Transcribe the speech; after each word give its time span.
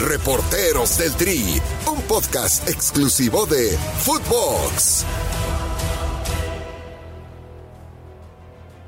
Reporteros 0.00 0.96
del 0.96 1.12
Tri, 1.16 1.60
un 1.90 2.00
podcast 2.02 2.68
exclusivo 2.68 3.46
de 3.46 3.76
Footbox. 4.04 5.04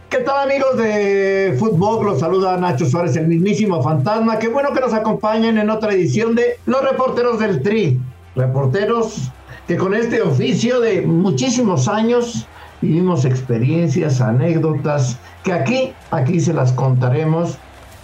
¿Qué 0.08 0.19
tal 0.19 0.49
amigos 0.49 0.76
de 0.76 1.56
Footbox? 1.58 2.04
Los 2.04 2.21
saluda 2.21 2.56
Nacho 2.58 2.87
Suárez, 2.87 3.17
el 3.17 3.26
mismísimo 3.26 3.83
fantasma. 3.83 4.38
Qué 4.38 4.46
bueno 4.46 4.72
que 4.72 4.78
nos 4.78 4.94
acompañen 4.94 5.58
en 5.58 5.69
otra 5.71 5.92
edición 5.94 6.37
de 6.37 6.60
Los 6.67 6.88
Reporteros 6.88 7.40
del 7.40 7.61
Tri. 7.61 8.01
Reporteros 8.37 9.33
que 9.67 9.77
con 9.77 9.95
este 9.95 10.22
oficio 10.22 10.79
de 10.79 11.03
muchísimos 11.03 11.88
años 11.88 12.47
vivimos 12.81 13.24
experiencias, 13.24 14.21
anécdotas, 14.21 15.19
que 15.42 15.53
aquí, 15.53 15.92
aquí 16.12 16.38
se 16.38 16.52
las 16.52 16.70
contaremos. 16.70 17.59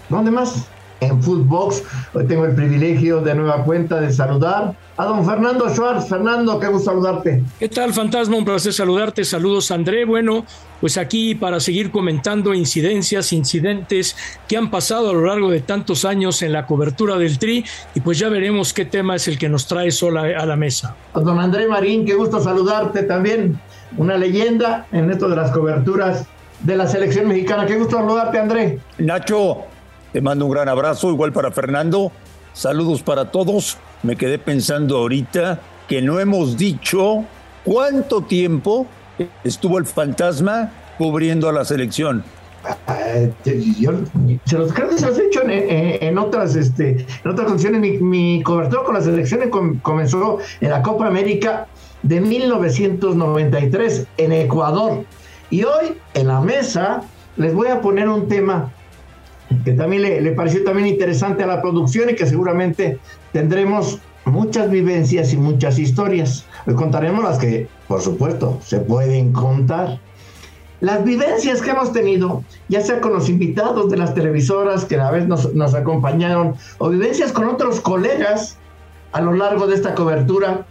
¿Dónde 0.08 0.32
más? 0.32 0.66
En 1.00 1.22
Footbox. 1.22 1.82
Hoy 2.14 2.26
tengo 2.26 2.44
el 2.44 2.54
privilegio 2.54 3.20
de 3.20 3.34
nueva 3.34 3.64
cuenta 3.64 4.00
de 4.00 4.12
saludar 4.12 4.74
a 4.96 5.04
don 5.04 5.24
Fernando 5.24 5.68
Schwartz. 5.68 6.08
Fernando, 6.08 6.58
qué 6.58 6.68
gusto 6.68 6.90
saludarte. 6.90 7.42
¿Qué 7.58 7.68
tal, 7.68 7.92
Fantasma? 7.92 8.36
Un 8.36 8.44
placer 8.44 8.72
saludarte. 8.72 9.24
Saludos, 9.24 9.70
André. 9.70 10.04
Bueno, 10.04 10.44
pues 10.80 10.96
aquí 10.96 11.34
para 11.34 11.60
seguir 11.60 11.90
comentando 11.90 12.54
incidencias, 12.54 13.32
incidentes 13.32 14.16
que 14.48 14.56
han 14.56 14.70
pasado 14.70 15.10
a 15.10 15.12
lo 15.12 15.26
largo 15.26 15.50
de 15.50 15.60
tantos 15.60 16.04
años 16.04 16.42
en 16.42 16.52
la 16.52 16.66
cobertura 16.66 17.16
del 17.16 17.38
TRI 17.38 17.64
y 17.94 18.00
pues 18.00 18.18
ya 18.18 18.28
veremos 18.28 18.72
qué 18.72 18.84
tema 18.84 19.16
es 19.16 19.28
el 19.28 19.38
que 19.38 19.48
nos 19.48 19.66
trae 19.66 19.90
sola 19.90 20.22
a 20.38 20.46
la 20.46 20.56
mesa. 20.56 20.96
Don 21.14 21.38
André 21.38 21.66
Marín, 21.66 22.04
qué 22.06 22.14
gusto 22.14 22.40
saludarte 22.40 23.02
también. 23.02 23.58
Una 23.98 24.16
leyenda 24.16 24.86
en 24.92 25.10
esto 25.10 25.28
de 25.28 25.36
las 25.36 25.50
coberturas 25.50 26.26
de 26.60 26.76
la 26.76 26.88
selección 26.88 27.28
mexicana. 27.28 27.66
Qué 27.66 27.76
gusto 27.76 27.96
saludarte, 27.96 28.38
André. 28.38 28.78
Nacho, 28.98 29.64
te 30.12 30.20
mando 30.20 30.46
un 30.46 30.52
gran 30.52 30.68
abrazo, 30.68 31.10
igual 31.10 31.32
para 31.32 31.50
Fernando. 31.50 32.12
Saludos 32.52 33.02
para 33.02 33.30
todos. 33.30 33.76
Me 34.02 34.16
quedé 34.16 34.38
pensando 34.38 34.98
ahorita 34.98 35.60
que 35.88 36.00
no 36.00 36.20
hemos 36.20 36.56
dicho 36.56 37.24
cuánto 37.64 38.22
tiempo 38.22 38.86
estuvo 39.44 39.78
el 39.78 39.86
fantasma 39.86 40.72
cubriendo 40.98 41.48
a 41.48 41.52
la 41.52 41.64
selección. 41.64 42.24
se 43.44 44.58
los, 44.58 44.72
creo 44.72 44.88
que 44.88 44.98
se 44.98 45.06
los 45.06 45.18
he 45.18 45.26
hecho 45.26 45.42
en, 45.44 46.18
otras 46.18 46.56
este, 46.56 47.06
en 47.24 47.30
otras 47.30 47.48
funciones. 47.48 47.80
Mi, 47.80 47.98
mi 47.98 48.42
cobertura 48.42 48.84
con 48.84 48.94
la 48.94 49.00
selección 49.00 49.50
comenzó 49.82 50.38
en 50.60 50.70
la 50.70 50.82
Copa 50.82 51.06
América 51.06 51.66
de 52.02 52.20
1993 52.20 54.06
en 54.16 54.32
Ecuador. 54.32 55.04
Y 55.50 55.64
hoy 55.64 55.96
en 56.14 56.28
la 56.28 56.40
mesa 56.40 57.02
les 57.36 57.54
voy 57.54 57.68
a 57.68 57.80
poner 57.80 58.08
un 58.08 58.28
tema 58.28 58.72
que 59.64 59.72
también 59.72 60.02
le, 60.02 60.32
pareció 60.32 60.64
también 60.64 60.88
interesante 60.88 61.42
a 61.42 61.46
la 61.46 61.62
producción 61.62 62.10
y 62.10 62.14
que 62.14 62.26
seguramente 62.26 62.98
tendremos 63.32 64.00
muchas 64.24 64.70
vivencias 64.70 65.32
y 65.32 65.36
muchas 65.36 65.78
historias. 65.78 66.46
Hoy 66.66 66.74
contaremos 66.74 67.22
las 67.22 67.38
que, 67.38 67.68
por 67.86 68.00
supuesto, 68.00 68.58
se 68.62 68.80
pueden 68.80 69.32
contar. 69.32 70.00
Las 70.80 71.04
vivencias 71.04 71.62
que 71.62 71.70
hemos 71.70 71.92
tenido, 71.92 72.44
ya 72.68 72.80
sea 72.80 73.00
con 73.00 73.12
los 73.12 73.28
invitados 73.28 73.90
de 73.90 73.96
las 73.96 74.14
televisoras 74.14 74.84
que 74.84 74.96
a 74.96 75.10
vez 75.10 75.26
nos, 75.26 75.54
nos 75.54 75.74
acompañaron, 75.74 76.54
o 76.78 76.90
vivencias 76.90 77.32
con 77.32 77.46
otros 77.48 77.80
colegas 77.80 78.58
a 79.12 79.20
lo 79.20 79.32
largo 79.32 79.66
de 79.66 79.74
esta 79.74 79.94
cobertura 79.94 80.66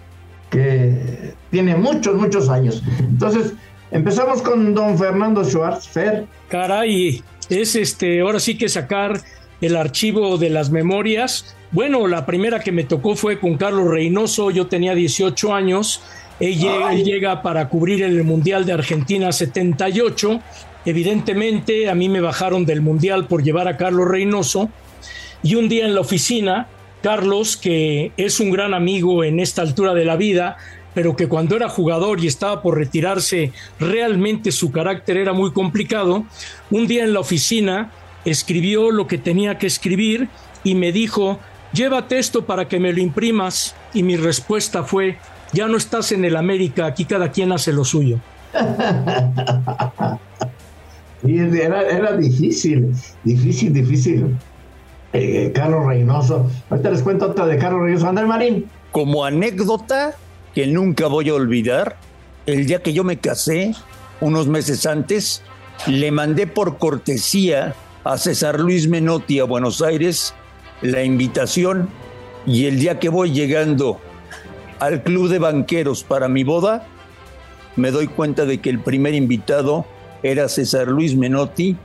que 0.52 1.34
tiene 1.50 1.76
muchos, 1.76 2.16
muchos 2.16 2.50
años. 2.50 2.84
Entonces, 3.00 3.54
empezamos 3.92 4.42
con 4.42 4.76
don 4.76 4.98
Fernando 4.98 5.44
Schwartz. 5.44 5.88
Fer. 5.88 6.28
Caray, 6.50 7.24
es 7.50 7.76
este, 7.76 8.22
ahora 8.22 8.40
sí 8.40 8.58
que 8.58 8.70
sacar 8.70 9.22
el 9.62 9.76
archivo 9.76 10.38
de 10.38 10.50
las 10.50 10.70
memorias. 10.70 11.56
Bueno, 11.72 12.08
la 12.08 12.26
primera 12.26 12.60
que 12.60 12.72
me 12.72 12.84
tocó 12.84 13.16
fue 13.16 13.40
con 13.40 13.58
Carlos 13.58 13.88
Reynoso, 13.88 14.52
yo 14.52 14.68
tenía 14.68 14.96
18 14.96 15.54
años, 15.54 16.02
él 16.40 16.58
llega, 17.04 17.42
para 17.42 17.70
cubrir 17.70 18.04
el 18.04 18.24
Mundial 18.24 18.66
de 18.66 18.74
Argentina 18.74 19.32
78. 19.32 20.42
Evidentemente 20.86 21.90
a 21.90 21.96
mí 21.96 22.10
me 22.10 22.22
bajaron 22.22 22.66
del 22.66 22.82
Mundial 22.82 23.28
por 23.28 23.44
llevar 23.44 23.68
a 23.68 23.78
Carlos 23.78 24.08
Reynoso 24.08 24.70
y 25.42 25.56
un 25.56 25.70
día 25.70 25.86
en 25.86 25.96
la 25.96 26.02
oficina, 26.02 26.68
Carlos, 27.02 27.56
que 27.58 28.12
es 28.18 28.40
un 28.40 28.52
gran 28.52 28.74
amigo 28.74 29.24
en 29.24 29.40
esta 29.40 29.62
altura 29.62 29.94
de 29.94 30.06
la 30.06 30.16
vida, 30.16 30.58
pero 30.96 31.16
que 31.16 31.28
cuando 31.28 31.56
era 31.56 31.70
jugador 31.70 32.24
y 32.24 32.28
estaba 32.28 32.64
por 32.64 32.78
retirarse, 32.78 33.52
realmente 33.80 34.52
su 34.52 34.72
carácter 34.72 35.18
era 35.18 35.34
muy 35.34 35.52
complicado, 35.52 36.26
un 36.72 36.88
día 36.88 37.04
en 37.04 37.14
la 37.14 37.20
oficina 37.20 37.92
escribió 38.24 38.90
lo 38.90 39.06
que 39.06 39.20
tenía 39.20 39.60
que 39.60 39.68
escribir 39.68 40.30
y 40.64 40.74
me 40.74 40.92
dijo, 40.92 41.40
llévate 41.74 42.18
esto 42.18 42.46
para 42.46 42.68
que 42.68 42.80
me 42.80 42.92
lo 42.92 43.00
imprimas. 43.00 43.76
Y 43.94 44.02
mi 44.04 44.16
respuesta 44.18 44.84
fue, 44.84 45.18
ya 45.54 45.68
no 45.68 45.78
estás 45.78 46.12
en 46.12 46.26
el 46.26 46.36
América, 46.36 46.88
aquí 46.88 47.06
cada 47.06 47.32
quien 47.32 47.52
hace 47.52 47.72
lo 47.72 47.86
suyo. 47.86 48.20
era, 51.24 51.82
era 51.84 52.18
difícil, 52.18 52.94
difícil, 53.24 53.74
difícil. 53.74 54.36
Eh, 55.14 55.52
Carlos 55.54 55.86
Reynoso. 55.86 56.50
Ahorita 56.70 56.90
les 56.90 57.02
cuento 57.02 57.28
otra 57.28 57.46
de 57.46 57.58
Carlos 57.58 57.82
Reynoso. 57.84 58.08
Andrés 58.08 58.28
Marín. 58.28 58.66
Como 58.92 59.24
anécdota, 59.24 60.16
que 60.56 60.66
nunca 60.68 61.08
voy 61.08 61.30
a 61.30 61.36
olvidar, 61.36 61.98
el 62.46 62.66
día 62.66 62.82
que 62.82 62.94
yo 62.94 63.04
me 63.04 63.18
casé, 63.18 63.76
unos 64.22 64.48
meses 64.48 64.86
antes, 64.86 65.44
le 65.86 66.12
mandé 66.12 66.48
por 66.48 66.78
cortesía 66.78 67.76
a 68.06 68.18
César 68.18 68.62
Luis 68.62 68.88
Menotti 68.88 69.40
a 69.40 69.44
Buenos 69.44 69.82
Aires 69.82 70.34
la 70.82 71.04
invitación. 71.04 71.90
Y 72.48 72.68
el 72.68 72.80
día 72.80 73.00
que 73.00 73.10
voy 73.10 73.32
llegando 73.32 74.00
al 74.80 75.04
club 75.04 75.28
de 75.28 75.40
banqueros 75.40 76.04
para 76.06 76.30
mi 76.30 76.46
boda, 76.46 76.88
me 77.76 77.92
doy 77.92 78.08
cuenta 78.08 78.46
de 78.46 78.62
que 78.62 78.70
el 78.70 78.80
primer 78.80 79.14
invitado 79.14 79.86
era 80.24 80.48
César 80.48 80.88
Luis 80.88 81.18
Menotti, 81.18 81.76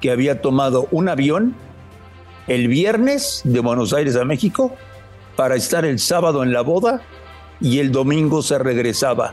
que 0.00 0.12
había 0.12 0.40
tomado 0.40 0.86
un 0.92 1.08
avión 1.08 1.56
el 2.46 2.68
viernes 2.68 3.40
de 3.42 3.58
Buenos 3.58 3.92
Aires 3.92 4.14
a 4.14 4.24
México 4.24 4.76
para 5.34 5.56
estar 5.56 5.84
el 5.84 5.98
sábado 5.98 6.44
en 6.44 6.52
la 6.52 6.60
boda 6.60 7.02
y 7.62 7.78
el 7.78 7.92
domingo 7.92 8.42
se 8.42 8.58
regresaba. 8.58 9.32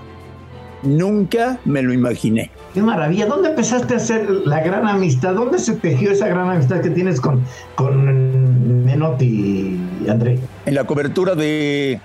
Nunca 0.83 1.59
me 1.65 1.81
lo 1.81 1.91
imaginé. 1.91 2.51
Qué 2.73 2.81
maravilla. 2.81 3.25
¿Dónde 3.25 3.49
empezaste 3.49 3.95
a 3.95 3.97
hacer 3.97 4.29
la 4.45 4.61
gran 4.61 4.87
amistad? 4.87 5.33
¿Dónde 5.33 5.59
se 5.59 5.73
tejió 5.73 6.11
esa 6.11 6.27
gran 6.27 6.49
amistad 6.49 6.79
que 6.81 6.89
tienes 6.91 7.19
con, 7.19 7.43
con 7.75 8.85
Menotti, 8.85 9.77
André? 10.07 10.39
En 10.65 10.75
la 10.75 10.85
cobertura 10.85 11.35
de, 11.35 11.99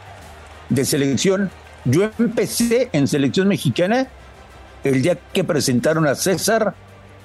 de 0.71 0.85
selección. 0.85 1.51
Yo 1.85 2.11
empecé 2.19 2.89
en 2.93 3.07
selección 3.07 3.47
mexicana 3.47 4.09
el 4.83 5.03
día 5.03 5.19
que 5.33 5.45
presentaron 5.45 6.07
a 6.07 6.15
César 6.15 6.75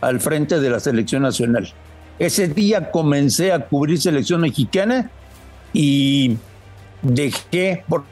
al 0.02 0.20
frente 0.20 0.60
de 0.60 0.70
la 0.70 0.80
selección 0.80 1.24
nacional. 1.24 1.74
Ese 2.20 2.50
día 2.50 2.92
comencé 2.92 3.54
a 3.54 3.66
cubrir 3.66 4.00
selección 4.00 4.42
mexicana 4.42 5.10
y 5.72 6.38
dejé, 7.02 7.84
por 7.88 8.04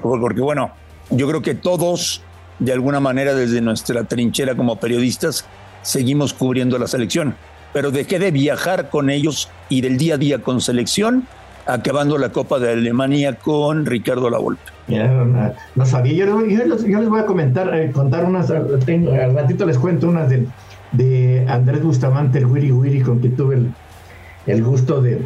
porque 0.00 0.40
bueno, 0.40 0.72
yo 1.10 1.28
creo 1.28 1.42
que 1.42 1.54
todos, 1.54 2.22
de 2.58 2.72
alguna 2.72 3.00
manera, 3.00 3.34
desde 3.34 3.60
nuestra 3.60 4.04
trinchera 4.04 4.54
como 4.54 4.76
periodistas, 4.76 5.46
seguimos 5.82 6.34
cubriendo 6.34 6.78
la 6.78 6.86
selección. 6.86 7.34
Pero 7.72 7.90
dejé 7.90 8.18
de 8.18 8.30
viajar 8.30 8.88
con 8.90 9.10
ellos 9.10 9.50
y 9.68 9.80
del 9.80 9.96
día 9.96 10.14
a 10.14 10.18
día 10.18 10.38
con 10.40 10.60
selección, 10.60 11.26
acabando 11.66 12.18
la 12.18 12.30
Copa 12.30 12.58
de 12.58 12.72
Alemania 12.72 13.36
con 13.36 13.86
Ricardo 13.86 14.30
Lavolpe. 14.30 14.62
no, 15.74 15.86
sabía, 15.86 16.26
yo, 16.26 16.40
les 16.40 17.08
voy 17.08 17.20
a 17.20 17.26
comentar, 17.26 17.74
eh, 17.74 17.90
contar 17.90 18.24
unas, 18.24 18.50
al 18.50 19.34
ratito 19.34 19.66
les 19.66 19.78
cuento 19.78 20.08
unas 20.08 20.28
de, 20.28 20.46
de 20.92 21.46
Andrés 21.48 21.82
Bustamante, 21.82 22.38
el 22.38 22.46
Wiri 22.46 22.70
Wiri, 22.70 23.00
con 23.00 23.20
que 23.20 23.30
tuve 23.30 23.58
el 24.46 24.62
gusto 24.62 25.00
de, 25.00 25.20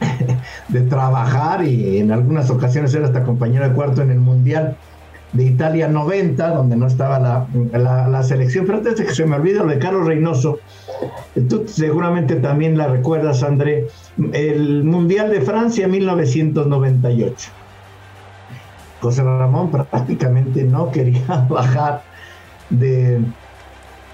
de 0.68 0.80
trabajar 0.82 1.64
y 1.64 1.98
en 1.98 2.12
algunas 2.12 2.50
ocasiones 2.50 2.94
era 2.94 3.06
hasta 3.06 3.22
compañero 3.24 3.68
de 3.68 3.74
cuarto 3.74 4.02
en 4.02 4.10
el 4.10 4.20
Mundial 4.20 4.76
de 5.32 5.44
Italia 5.44 5.88
90, 5.88 6.48
donde 6.50 6.76
no 6.76 6.86
estaba 6.86 7.18
la, 7.18 8.22
selección. 8.22 8.64
Pero 8.66 8.78
antes 8.78 8.96
de 8.96 9.06
que 9.06 9.14
se 9.14 9.26
me 9.26 9.36
olvide 9.36 9.58
lo 9.58 9.66
de 9.66 9.78
Carlos 9.78 10.06
Reynoso, 10.06 10.58
tú 11.48 11.64
seguramente 11.66 12.36
también 12.36 12.78
la 12.78 12.86
recuerdas, 12.88 13.42
André, 13.42 13.88
el 14.32 14.84
Mundial 14.84 15.30
de 15.30 15.40
Francia 15.40 15.88
1998. 15.88 17.50
José 19.00 19.22
Ramón 19.22 19.70
prácticamente 19.70 20.64
no 20.64 20.90
quería 20.90 21.46
bajar 21.48 22.02
de, 22.70 23.20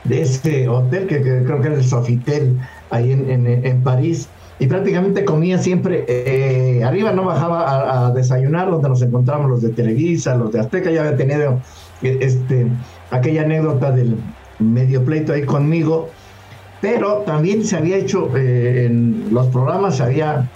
de 0.05 0.23
ese 0.23 0.69
hotel, 0.69 1.06
que, 1.06 1.23
creo 1.23 1.61
que 1.61 1.67
era 1.69 1.76
el 1.76 1.84
Sofitel, 1.84 2.58
ahí 2.90 3.12
en, 3.12 3.46
en 3.46 3.82
París 3.82 4.29
y 4.62 4.69
prácticamente 4.69 5.25
comía 5.25 5.59
siempre 5.59 6.05
eh, 6.06 6.85
arriba, 6.85 7.11
no 7.11 7.25
bajaba 7.25 8.06
a, 8.06 8.12
desayunar, 8.12 8.70
donde 8.70 8.91
nos 8.91 9.03
encontramos 9.03 9.50
los 9.50 9.61
de 9.61 9.70
Televisa, 9.70 10.37
los 10.37 10.53
de 10.53 10.61
Azteca, 10.61 10.88
ya 10.88 11.00
había 11.00 11.17
tenido 11.17 11.61
este, 12.00 12.69
aquella 13.11 13.43
anécdota 13.43 13.91
del 13.91 14.17
medio 14.61 15.05
pleito 15.05 15.32
ahí 15.32 15.44
conmigo, 15.44 16.11
pero 16.81 17.25
también 17.26 17.64
se 17.64 17.76
había 17.76 17.97
hecho 17.97 18.31
eh, 18.37 18.87
en 18.87 19.31
los 19.32 19.49
programas, 19.49 19.97
se 19.97 20.05
había 20.05 20.49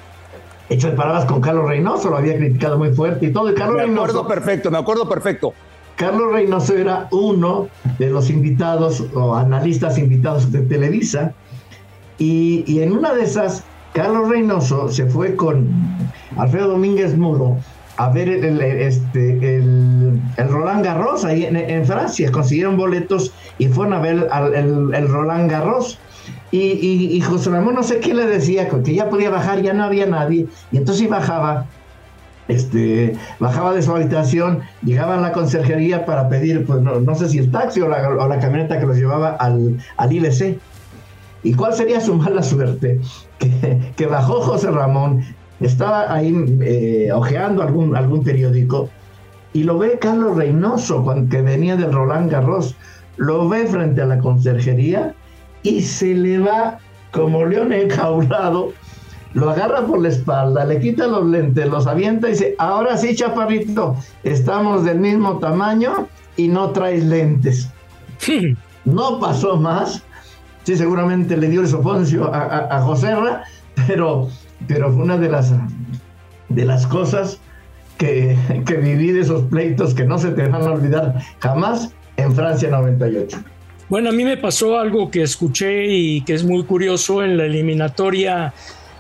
hecho 0.69 0.89
de 0.89 0.97
palabras 0.97 1.25
con 1.25 1.41
Carlos 1.41 1.67
Reynoso, 1.67 2.09
lo 2.09 2.19
había 2.19 2.37
criticado 2.37 2.79
muy 2.79 2.93
fuerte 2.93 3.27
y 3.27 3.33
todo. 3.33 3.51
Y 3.51 3.55
Carlos 3.55 3.89
me 3.89 3.93
acuerdo 3.93 4.29
perfecto, 4.29 4.71
me 4.71 4.79
acuerdo 4.79 5.09
perfecto. 5.09 5.53
Carlos 5.97 6.33
Reynoso 6.33 6.77
era 6.77 7.09
uno 7.11 7.67
de 7.99 8.09
los 8.11 8.31
invitados 8.31 9.03
o 9.15 9.35
analistas 9.35 9.99
invitados 9.99 10.53
de 10.53 10.61
Televisa 10.61 11.35
y, 12.19 12.63
y 12.69 12.83
en 12.83 12.93
una 12.93 13.13
de 13.13 13.25
esas, 13.25 13.65
Carlos 13.97 14.29
Reynoso 14.29 14.91
se 14.91 15.07
fue 15.07 15.35
con 15.37 15.69
Alfredo 16.37 16.69
Domínguez 16.69 17.17
Muro 17.17 17.57
a 17.97 18.11
ver 18.11 18.29
el, 18.29 18.61
este, 18.61 19.57
el, 19.57 20.21
Roland 20.37 20.85
Garros 20.85 21.25
ahí 21.25 21.47
en, 21.47 21.87
Francia. 21.87 22.31
Consiguieron 22.31 22.77
boletos 22.77 23.33
y 23.57 23.69
fueron 23.69 23.95
a 23.95 24.01
ver 24.01 24.29
el, 24.55 25.09
Roland 25.09 25.51
Garros. 25.51 25.99
Y, 26.51 27.19
José 27.23 27.49
Ramón 27.49 27.75
no 27.75 27.83
sé 27.83 28.01
qué 28.01 28.13
le 28.13 28.27
decía, 28.27 28.69
que 28.69 28.95
ya 28.95 29.09
podía 29.09 29.31
bajar, 29.31 29.63
ya 29.63 29.73
no 29.73 29.85
había 29.85 30.05
nadie. 30.05 30.47
Y 30.73 30.77
entonces 30.77 31.09
bajaba, 31.09 31.65
este, 32.49 33.17
bajaba 33.41 33.73
de 33.73 33.81
su 33.81 33.97
habitación, 33.97 34.61
llegaba 34.83 35.15
a 35.15 35.21
la 35.23 35.33
conserjería 35.33 36.05
para 36.05 36.29
pedir, 36.29 36.67
pues 36.67 36.83
no, 36.83 37.15
sé 37.15 37.31
si 37.31 37.39
el 37.39 37.51
taxi 37.51 37.81
o 37.81 37.89
la, 37.89 38.39
camioneta 38.41 38.79
que 38.79 38.85
los 38.85 38.99
llevaba 38.99 39.31
al, 39.31 39.79
al 39.97 40.13
ILC. 40.13 40.59
¿Y 41.47 41.55
cuál 41.55 41.75
sería 41.75 42.01
su 42.01 42.15
mala 42.15 42.43
suerte? 42.43 43.01
Que, 43.39 43.93
que, 43.95 44.07
bajó 44.07 44.41
José 44.41 44.71
Ramón, 44.71 45.23
estaba 45.61 46.11
ahí 46.11 46.35
eh, 46.63 47.11
ojeando 47.13 47.63
algún, 47.63 47.95
algún 47.95 48.25
periódico 48.25 48.89
y 49.53 49.63
lo 49.63 49.77
ve 49.77 49.99
Carlos 49.99 50.39
Reynoso, 50.39 51.05
cuando, 51.05 51.29
que 51.29 51.43
venía 51.43 51.77
del 51.77 51.93
Roland 51.93 52.31
Garros, 52.31 52.75
lo 53.19 53.47
ve 53.47 53.67
frente 53.67 54.01
a 54.01 54.07
la 54.07 54.19
conserjería 54.21 55.15
y 55.63 55.83
se 55.83 56.15
le 56.15 56.39
va 56.39 56.79
como 57.13 57.45
león 57.45 57.75
enjaulado, 57.75 58.73
lo 59.35 59.51
agarra 59.51 59.87
por 59.87 60.01
la 60.01 60.09
espalda, 60.09 60.65
le 60.65 60.81
quita 60.81 61.07
los 61.07 61.27
lentes, 61.27 61.69
los 61.69 61.87
avienta 61.87 62.29
y 62.29 62.33
dice, 62.33 62.55
ahora 62.59 62.97
sí, 62.97 63.15
chaparrito, 63.15 63.97
estamos 64.25 64.83
del 64.83 65.01
mismo 65.01 65.39
tamaño 65.41 66.09
y 66.39 66.49
no 66.49 66.71
traes 66.71 67.05
lentes. 67.05 67.71
No 68.87 69.19
pasó 69.19 69.57
más. 69.57 70.06
Sí, 70.67 70.77
seguramente 70.77 71.37
le 71.37 71.49
dio 71.49 71.61
el 71.61 71.69
soponcio 71.69 72.35
a, 72.35 72.43
a, 72.43 72.79
a 72.79 73.45
pero 73.87 74.29
pero 74.67 74.93
fue 74.93 75.03
una 75.03 75.19
de 75.19 75.29
las, 75.29 75.53
de 76.49 76.65
las 76.65 76.87
cosas 76.87 77.39
que, 77.99 78.37
que 78.67 78.75
viví 78.77 79.13
de 79.13 79.21
esos 79.21 79.43
pleitos 79.45 79.95
que 79.95 80.05
no 80.05 80.19
se 80.19 80.31
te 80.33 80.49
van 80.49 80.63
a 80.63 80.73
olvidar 80.73 81.23
jamás 81.41 81.95
en 82.17 82.35
Francia 82.35 82.71
98. 82.71 83.39
Bueno, 83.89 84.11
a 84.11 84.13
mí 84.13 84.25
me 84.25 84.37
pasó 84.37 84.79
algo 84.79 85.11
que 85.11 85.23
escuché 85.23 85.87
y 85.87 86.23
que 86.23 86.35
es 86.35 86.45
muy 86.45 86.65
curioso 86.65 87.23
en 87.23 87.37
la 87.37 87.45
eliminatoria 87.45 88.53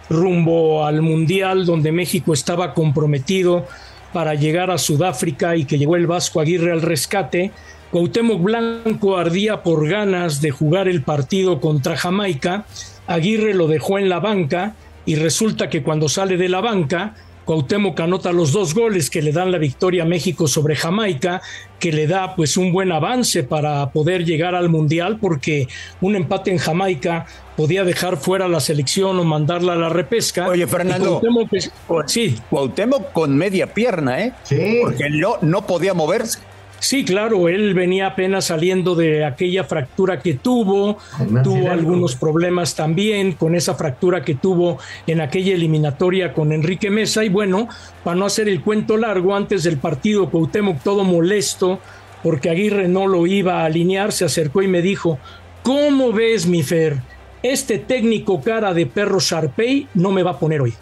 rumbo 0.08 0.86
al 0.86 1.02
Mundial 1.02 1.66
donde 1.66 1.90
México 1.90 2.32
estaba 2.32 2.72
comprometido 2.72 3.66
para 4.12 4.34
llegar 4.34 4.70
a 4.70 4.78
Sudáfrica 4.78 5.56
y 5.56 5.64
que 5.64 5.78
llegó 5.78 5.96
el 5.96 6.06
Vasco 6.06 6.40
Aguirre 6.40 6.70
al 6.70 6.82
rescate. 6.82 7.50
Cuauhtémoc 7.90 8.42
Blanco 8.42 9.16
ardía 9.16 9.62
por 9.62 9.88
ganas 9.88 10.40
de 10.40 10.50
jugar 10.50 10.88
el 10.88 11.02
partido 11.02 11.60
contra 11.60 11.96
Jamaica. 11.96 12.66
Aguirre 13.06 13.54
lo 13.54 13.68
dejó 13.68 13.98
en 13.98 14.08
la 14.08 14.18
banca 14.18 14.74
y 15.04 15.14
resulta 15.14 15.70
que 15.70 15.82
cuando 15.82 16.08
sale 16.08 16.36
de 16.36 16.48
la 16.48 16.60
banca, 16.60 17.14
Cuauhtémoc 17.46 18.00
anota 18.00 18.32
los 18.32 18.52
dos 18.52 18.74
goles 18.74 19.08
que 19.08 19.22
le 19.22 19.30
dan 19.30 19.52
la 19.52 19.58
victoria 19.58 20.02
a 20.02 20.06
México 20.06 20.48
sobre 20.48 20.74
Jamaica, 20.74 21.40
que 21.78 21.92
le 21.92 22.08
da 22.08 22.34
pues 22.34 22.56
un 22.56 22.72
buen 22.72 22.90
avance 22.90 23.44
para 23.44 23.88
poder 23.92 24.24
llegar 24.24 24.56
al 24.56 24.68
Mundial, 24.68 25.18
porque 25.20 25.68
un 26.00 26.16
empate 26.16 26.50
en 26.50 26.58
Jamaica 26.58 27.26
podía 27.56 27.84
dejar 27.84 28.16
fuera 28.16 28.48
la 28.48 28.58
selección 28.58 29.20
o 29.20 29.24
mandarla 29.24 29.74
a 29.74 29.76
la 29.76 29.88
repesca. 29.88 30.48
Oye, 30.48 30.66
Fernando, 30.66 31.20
Cuauhtémoc, 31.20 32.08
sí. 32.08 32.36
Cuauhtémoc 32.50 33.12
con 33.12 33.36
media 33.36 33.72
pierna, 33.72 34.20
¿eh? 34.24 34.32
Sí. 34.42 34.80
Porque 34.82 35.08
no, 35.08 35.36
no 35.40 35.64
podía 35.68 35.94
moverse. 35.94 36.40
Sí, 36.78 37.04
claro, 37.04 37.48
él 37.48 37.74
venía 37.74 38.08
apenas 38.08 38.46
saliendo 38.46 38.94
de 38.94 39.24
aquella 39.24 39.64
fractura 39.64 40.20
que 40.20 40.34
tuvo, 40.34 40.98
tuvo 41.42 41.70
algunos 41.70 42.16
problemas 42.16 42.74
también 42.74 43.32
con 43.32 43.54
esa 43.54 43.74
fractura 43.74 44.22
que 44.22 44.34
tuvo 44.34 44.78
en 45.06 45.20
aquella 45.20 45.54
eliminatoria 45.54 46.32
con 46.32 46.52
Enrique 46.52 46.90
Mesa 46.90 47.24
y 47.24 47.28
bueno, 47.28 47.68
para 48.04 48.16
no 48.16 48.26
hacer 48.26 48.48
el 48.48 48.62
cuento 48.62 48.96
largo, 48.96 49.34
antes 49.34 49.64
del 49.64 49.78
partido 49.78 50.30
Cuauhtémoc 50.30 50.82
todo 50.82 51.02
molesto 51.02 51.80
porque 52.22 52.50
Aguirre 52.50 52.88
no 52.88 53.06
lo 53.06 53.26
iba 53.26 53.62
a 53.62 53.66
alinear, 53.66 54.12
se 54.12 54.24
acercó 54.24 54.62
y 54.62 54.68
me 54.68 54.82
dijo, 54.82 55.18
¿cómo 55.62 56.12
ves 56.12 56.46
mi 56.46 56.62
Fer? 56.62 56.98
Este 57.42 57.78
técnico 57.78 58.42
cara 58.42 58.74
de 58.74 58.86
perro 58.86 59.20
Sharpey 59.20 59.88
no 59.94 60.10
me 60.10 60.22
va 60.22 60.32
a 60.32 60.38
poner 60.38 60.60
hoy. 60.60 60.74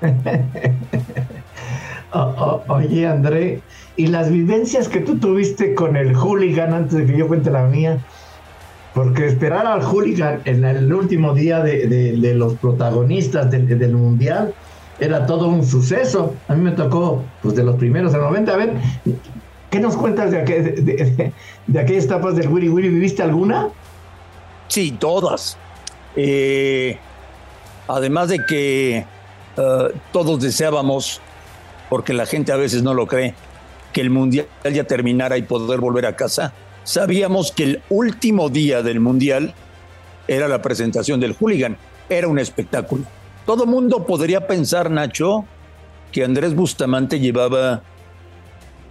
oye, 2.68 3.06
André, 3.06 3.60
y 3.96 4.06
las 4.06 4.30
vivencias 4.30 4.88
que 4.88 5.00
tú 5.00 5.18
tuviste 5.18 5.74
con 5.74 5.96
el 5.96 6.14
hooligan 6.14 6.72
antes 6.72 6.98
de 6.98 7.06
que 7.06 7.16
yo 7.16 7.28
cuente 7.28 7.50
la 7.50 7.64
mía. 7.66 7.98
Porque 8.94 9.26
esperar 9.26 9.66
al 9.66 9.82
hooligan 9.82 10.42
en 10.44 10.64
el 10.64 10.92
último 10.92 11.34
día 11.34 11.60
de, 11.60 12.34
los 12.34 12.54
protagonistas 12.54 13.50
del, 13.50 13.92
mundial 13.92 14.54
era 15.00 15.26
todo 15.26 15.48
un 15.48 15.64
suceso. 15.64 16.34
A 16.48 16.54
mí 16.54 16.62
me 16.62 16.72
tocó, 16.72 17.22
pues 17.42 17.54
de 17.54 17.64
los 17.64 17.76
primeros 17.76 18.12
en 18.12 18.20
90. 18.20 18.52
A 18.52 18.56
ver, 18.56 18.74
¿qué 19.70 19.80
nos 19.80 19.96
cuentas 19.96 20.30
de, 20.30 21.32
de, 21.66 21.80
aquellas 21.80 22.04
etapas 22.04 22.36
del 22.36 22.48
Willy 22.48 22.68
Willy? 22.68 22.88
¿Viviste 22.90 23.22
alguna? 23.22 23.68
Sí, 24.68 24.92
todas. 24.92 25.56
Eh, 26.14 26.98
además 27.88 28.28
de 28.28 28.44
que 28.44 29.06
eh, 29.56 29.88
todos 30.12 30.40
deseábamos, 30.40 31.20
porque 31.88 32.12
la 32.12 32.26
gente 32.26 32.52
a 32.52 32.56
veces 32.56 32.82
no 32.82 32.92
lo 32.94 33.06
cree, 33.06 33.34
que 33.92 34.00
el 34.00 34.10
Mundial 34.10 34.46
ya 34.72 34.84
terminara 34.84 35.36
y 35.36 35.42
poder 35.42 35.80
volver 35.80 36.06
a 36.06 36.16
casa, 36.16 36.52
sabíamos 36.84 37.52
que 37.52 37.64
el 37.64 37.82
último 37.90 38.48
día 38.48 38.82
del 38.82 39.00
Mundial 39.00 39.54
era 40.28 40.48
la 40.48 40.62
presentación 40.62 41.20
del 41.20 41.34
hooligan, 41.34 41.76
era 42.08 42.28
un 42.28 42.38
espectáculo. 42.38 43.04
Todo 43.46 43.66
mundo 43.66 44.06
podría 44.06 44.46
pensar, 44.46 44.90
Nacho, 44.90 45.44
que 46.12 46.24
Andrés 46.24 46.54
Bustamante 46.54 47.18
llevaba 47.18 47.82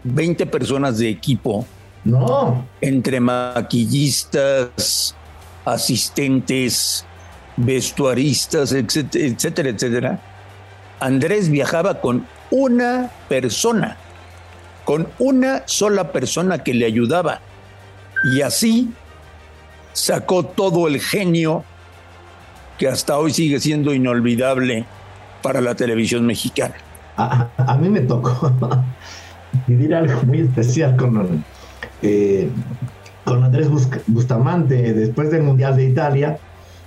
20 0.03 0.45
personas 0.47 0.97
de 0.97 1.09
equipo. 1.09 1.65
No. 2.03 2.65
Entre 2.81 3.19
maquillistas, 3.19 5.15
asistentes, 5.65 7.05
vestuaristas, 7.57 8.71
etcétera, 8.73 9.69
etcétera. 9.69 10.19
Andrés 10.99 11.49
viajaba 11.49 12.01
con 12.01 12.25
una 12.49 13.11
persona 13.29 13.97
con 14.85 15.07
una 15.19 15.63
sola 15.65 16.11
persona 16.11 16.63
que 16.63 16.73
le 16.73 16.85
ayudaba. 16.85 17.39
Y 18.33 18.41
así 18.41 18.93
sacó 19.93 20.45
todo 20.45 20.87
el 20.87 20.99
genio 20.99 21.63
que 22.77 22.87
hasta 22.87 23.17
hoy 23.17 23.31
sigue 23.31 23.59
siendo 23.59 23.93
inolvidable 23.93 24.85
para 25.41 25.61
la 25.61 25.75
televisión 25.75 26.25
mexicana. 26.25 26.75
A, 27.17 27.77
mí 27.79 27.89
me 27.89 28.01
tocó 28.01 28.51
vivir 29.67 29.93
algo 29.93 30.21
muy 30.23 30.41
especial 30.41 30.95
con, 30.95 31.43
eh, 32.01 32.49
con 33.23 33.43
Andrés 33.43 33.67
Bustamante 34.07 34.93
después 34.93 35.29
del 35.29 35.43
Mundial 35.43 35.75
de 35.75 35.85
Italia. 35.85 36.39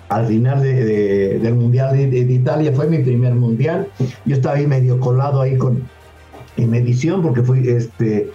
Al 0.09 0.27
final 0.27 0.63
del 0.63 1.55
Mundial 1.55 1.97
de, 1.97 2.09
de, 2.09 2.33
Italia 2.33 2.73
fue 2.73 2.89
mi 2.89 2.99
primer 2.99 3.35
Mundial. 3.35 3.89
Yo 4.25 4.37
estaba 4.37 4.57
ahí 4.57 4.67
medio 4.67 5.01
colado 5.01 5.41
ahí 5.41 5.57
con, 5.57 5.89
en 6.56 6.70
medición 6.70 7.23
porque 7.23 7.42
fui 7.42 7.68
este 7.68 8.30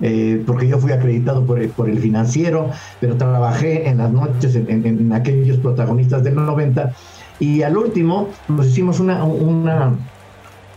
eh, 0.00 0.42
porque 0.46 0.68
yo 0.68 0.78
fui 0.78 0.92
acreditado 0.92 1.44
por 1.44 1.58
el, 1.58 1.68
por 1.70 1.88
el 1.88 1.98
financiero 1.98 2.70
pero 3.00 3.16
trabajé 3.16 3.88
en 3.88 3.98
las 3.98 4.12
noches 4.12 4.54
en, 4.56 5.12
aquellos 5.12 5.58
protagonistas 5.58 6.22
del 6.22 6.34
90 6.34 6.92
y 7.40 7.62
al 7.62 7.76
último 7.76 8.28
nos 8.48 8.66
hicimos 8.66 9.00
una, 9.00 9.24
una 9.24 9.94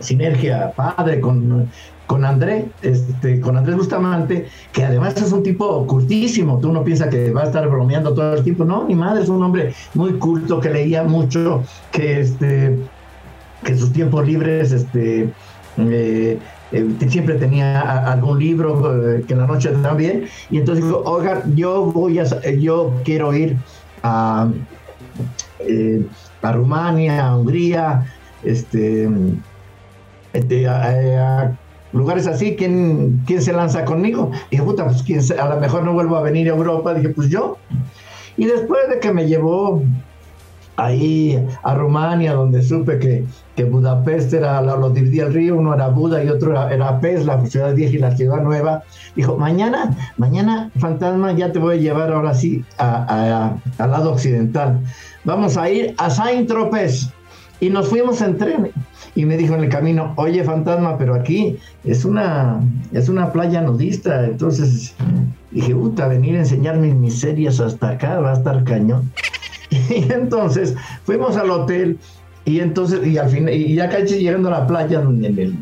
sinergia 0.00 0.72
padre 0.72 1.20
con 1.20 1.68
con 2.06 2.24
André, 2.24 2.66
este, 2.82 3.40
con 3.40 3.56
Andrés 3.56 3.76
Bustamante, 3.76 4.46
que 4.72 4.84
además 4.84 5.16
es 5.16 5.32
un 5.32 5.42
tipo 5.42 5.86
cultísimo. 5.86 6.58
Tú 6.58 6.72
no 6.72 6.84
piensas 6.84 7.08
que 7.08 7.30
va 7.32 7.42
a 7.42 7.46
estar 7.46 7.68
bromeando 7.68 8.14
todo 8.14 8.34
el 8.34 8.44
tiempo. 8.44 8.64
No, 8.64 8.84
mi 8.84 8.94
madre 8.94 9.24
es 9.24 9.28
un 9.28 9.42
hombre 9.42 9.74
muy 9.94 10.12
culto, 10.14 10.60
que 10.60 10.70
leía 10.70 11.02
mucho, 11.02 11.62
que 11.90 12.20
este, 12.20 12.78
que 13.64 13.76
sus 13.76 13.92
tiempos 13.92 14.26
libres, 14.26 14.72
este, 14.72 15.32
eh, 15.78 16.38
eh, 16.72 16.86
siempre 17.08 17.36
tenía 17.36 17.80
algún 18.10 18.38
libro 18.38 19.16
eh, 19.16 19.24
que 19.26 19.34
en 19.34 19.40
la 19.40 19.46
noche 19.46 19.70
también, 19.82 20.26
y 20.50 20.58
entonces 20.58 20.84
dijo, 20.84 21.02
oiga, 21.04 21.42
yo 21.54 21.84
voy 21.84 22.18
a, 22.18 22.24
yo 22.58 22.92
quiero 23.04 23.32
ir 23.32 23.56
a, 24.02 24.48
eh, 25.60 26.04
a 26.42 26.52
Rumania, 26.52 27.26
a 27.26 27.36
Hungría, 27.36 28.12
este, 28.42 29.08
este 30.32 30.66
a, 30.68 31.56
lugares 31.92 32.26
así, 32.26 32.56
¿quién, 32.56 33.22
¿quién 33.26 33.40
se 33.40 33.52
lanza 33.52 33.84
conmigo? 33.84 34.30
Y 34.50 34.56
dije, 34.56 34.62
puta, 34.64 34.84
pues 34.86 35.02
¿quién, 35.02 35.20
a 35.38 35.54
lo 35.54 35.60
mejor 35.60 35.84
no 35.84 35.92
vuelvo 35.92 36.16
a 36.16 36.22
venir 36.22 36.48
a 36.50 36.54
Europa, 36.54 36.94
dije, 36.94 37.10
pues 37.10 37.28
yo. 37.28 37.58
Y 38.36 38.44
después 38.44 38.88
de 38.90 39.00
que 39.00 39.12
me 39.12 39.26
llevó 39.26 39.82
ahí 40.76 41.44
a 41.62 41.74
Rumania, 41.74 42.34
donde 42.34 42.62
supe 42.62 42.98
que, 42.98 43.24
que 43.54 43.64
Budapest 43.64 44.32
era, 44.32 44.60
lo, 44.60 44.90
dividía 44.90 45.26
el 45.26 45.34
río, 45.34 45.56
uno 45.56 45.74
era 45.74 45.88
Buda 45.88 46.22
y 46.22 46.28
otro 46.28 46.52
era, 46.52 46.72
era 46.72 47.00
la 47.24 47.46
ciudad 47.46 47.74
vieja 47.74 47.94
y 47.94 47.98
la 47.98 48.16
ciudad 48.16 48.42
nueva. 48.42 48.82
Dijo, 49.14 49.36
mañana, 49.36 49.96
mañana, 50.18 50.70
fantasma, 50.78 51.32
ya 51.32 51.52
te 51.52 51.58
voy 51.58 51.76
a 51.76 51.80
llevar 51.80 52.12
ahora 52.12 52.34
sí 52.34 52.64
al 52.78 53.60
lado 53.78 54.12
occidental. 54.12 54.80
Vamos 55.24 55.56
a 55.56 55.68
ir 55.70 55.94
a 55.98 56.10
Saint-Tropez. 56.10 57.10
Y 57.58 57.70
nos 57.70 57.88
fuimos 57.88 58.20
en 58.20 58.36
tren. 58.36 58.70
Y 59.14 59.24
me 59.24 59.38
dijo 59.38 59.54
en 59.54 59.64
el 59.64 59.70
camino, 59.70 60.12
oye 60.16 60.44
fantasma, 60.44 60.98
pero 60.98 61.14
aquí 61.14 61.56
es 61.84 62.04
una, 62.04 62.60
es 62.92 63.08
una 63.08 63.32
playa 63.32 63.62
nudista. 63.62 64.26
Entonces 64.26 64.94
dije, 65.50 65.74
puta, 65.74 66.06
venir 66.06 66.36
a 66.36 66.40
enseñar 66.40 66.76
mis 66.76 66.94
miserias 66.94 67.58
hasta 67.60 67.90
acá 67.90 68.20
va 68.20 68.32
a 68.32 68.34
estar 68.34 68.62
cañón. 68.64 69.10
Y 69.90 70.12
entonces 70.12 70.74
fuimos 71.04 71.36
al 71.36 71.50
hotel 71.50 71.98
y 72.44 72.60
entonces, 72.60 73.04
y 73.04 73.18
al 73.18 73.28
fin, 73.28 73.48
y 73.48 73.74
ya 73.74 73.88
casi 73.88 74.20
llegando 74.20 74.48
a 74.48 74.60
la 74.60 74.66
playa, 74.66 75.00
en 75.00 75.24
el, 75.24 75.54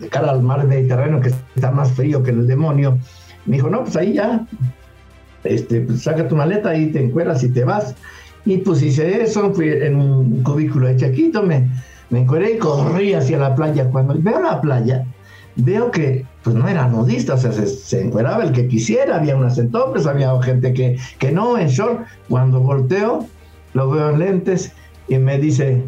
de 0.00 0.08
cara 0.08 0.30
al 0.30 0.40
mar 0.40 0.64
Mediterráneo, 0.66 1.20
que 1.20 1.32
está 1.56 1.72
más 1.72 1.90
frío 1.92 2.22
que 2.22 2.30
el 2.30 2.46
demonio, 2.46 2.96
me 3.44 3.56
dijo, 3.56 3.68
no, 3.68 3.82
pues 3.82 3.96
ahí 3.96 4.14
ya, 4.14 4.46
este, 5.42 5.80
pues 5.80 6.02
saca 6.02 6.28
tu 6.28 6.36
maleta 6.36 6.76
y 6.76 6.92
te 6.92 7.02
encueras 7.02 7.42
y 7.42 7.48
te 7.48 7.64
vas. 7.64 7.96
Y 8.44 8.58
pues 8.58 8.82
hice 8.82 9.22
eso, 9.22 9.52
fui 9.52 9.68
en 9.68 9.96
un 9.96 10.42
cubículo 10.44 10.86
de 10.86 10.96
Chaquito, 10.96 11.42
me, 11.42 11.68
me 12.10 12.20
encueré 12.20 12.52
y 12.52 12.58
corrí 12.58 13.14
hacia 13.14 13.38
la 13.38 13.54
playa. 13.56 13.88
Cuando 13.90 14.14
veo 14.16 14.40
la 14.40 14.60
playa, 14.60 15.04
veo 15.56 15.90
que 15.90 16.24
pues 16.42 16.56
no 16.56 16.68
era 16.68 16.88
nudista, 16.88 17.34
o 17.34 17.38
sea, 17.38 17.52
se, 17.52 17.66
se 17.66 18.00
encueraba 18.00 18.44
el 18.44 18.52
que 18.52 18.68
quisiera, 18.68 19.16
había 19.16 19.36
unas 19.36 19.58
entopes, 19.58 20.06
había 20.06 20.30
gente 20.42 20.72
que, 20.72 20.98
que 21.18 21.32
no, 21.32 21.58
en 21.58 21.68
short. 21.68 22.06
Cuando 22.28 22.60
volteo, 22.60 23.26
lo 23.74 23.90
veo 23.90 24.10
en 24.10 24.18
lentes 24.18 24.72
y 25.08 25.18
me 25.18 25.38
dice, 25.38 25.82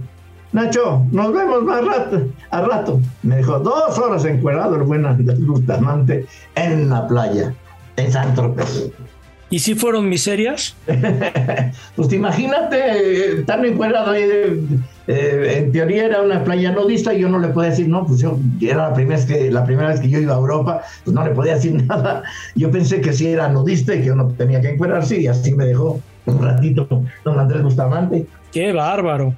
Nacho, 0.55 1.05
nos 1.11 1.33
vemos 1.33 1.65
más 1.65 1.85
rato, 1.85 2.29
a 2.51 2.61
rato. 2.61 3.01
Me 3.25 3.37
dejó 3.37 3.59
dos 3.59 3.99
horas 3.99 4.25
encuerado 4.25 4.77
el 4.77 4.83
buen 4.83 5.05
Bustamante 5.47 6.27
en 6.55 6.89
la 6.89 7.09
playa, 7.09 7.53
en 7.97 8.13
San 8.13 8.35
Tropez. 8.35 8.93
¿Y 9.51 9.59
si 9.59 9.75
fueron 9.75 10.09
miserias? 10.09 10.77
pues 11.97 12.13
imagínate, 12.13 12.77
eh, 12.79 13.43
tan 13.43 13.65
encuadrado 13.65 14.13
ahí, 14.13 14.25
eh, 15.07 15.59
en 15.59 15.73
teoría 15.73 16.07
era 16.07 16.23
una 16.23 16.43
playa 16.45 16.73
nudista 16.73 17.13
y 17.13 17.21
yo 17.21 17.29
no 17.29 17.39
le 17.39 17.49
podía 17.49 17.71
decir, 17.71 17.89
no, 17.89 18.07
pues 18.07 18.21
yo, 18.21 18.39
era 18.61 18.89
la 18.89 18.95
primera, 18.95 19.17
vez 19.17 19.27
que, 19.27 19.51
la 19.51 19.65
primera 19.65 19.89
vez 19.89 20.01
que 20.01 20.09
yo 20.09 20.19
iba 20.19 20.35
a 20.35 20.39
Europa, 20.39 20.83
pues 21.05 21.15
no 21.15 21.25
le 21.25 21.31
podía 21.33 21.55
decir 21.55 21.75
nada. 21.89 22.23
Yo 22.55 22.71
pensé 22.71 23.01
que 23.01 23.13
sí 23.13 23.27
era 23.27 23.49
nudista 23.49 23.95
y 23.95 24.01
que 24.01 24.07
yo 24.07 24.15
no 24.15 24.29
tenía 24.29 24.61
que 24.61 24.71
encuadrarse 24.71 25.21
y 25.21 25.27
así 25.27 25.55
me 25.55 25.67
dejó 25.67 26.01
un 26.27 26.43
ratito 26.43 26.89
don 27.25 27.39
Andrés 27.39 27.63
Bustamante. 27.63 28.27
¡Qué 28.51 28.73
bárbaro! 28.73 29.35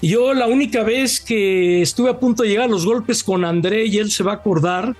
Yo 0.00 0.34
la 0.34 0.48
única 0.48 0.82
vez 0.82 1.20
que 1.20 1.80
estuve 1.80 2.10
a 2.10 2.18
punto 2.18 2.42
de 2.42 2.48
llegar 2.48 2.64
a 2.64 2.68
los 2.68 2.84
golpes 2.84 3.22
con 3.22 3.44
André 3.44 3.86
y 3.86 3.98
él 3.98 4.10
se 4.10 4.24
va 4.24 4.32
a 4.32 4.34
acordar, 4.36 4.96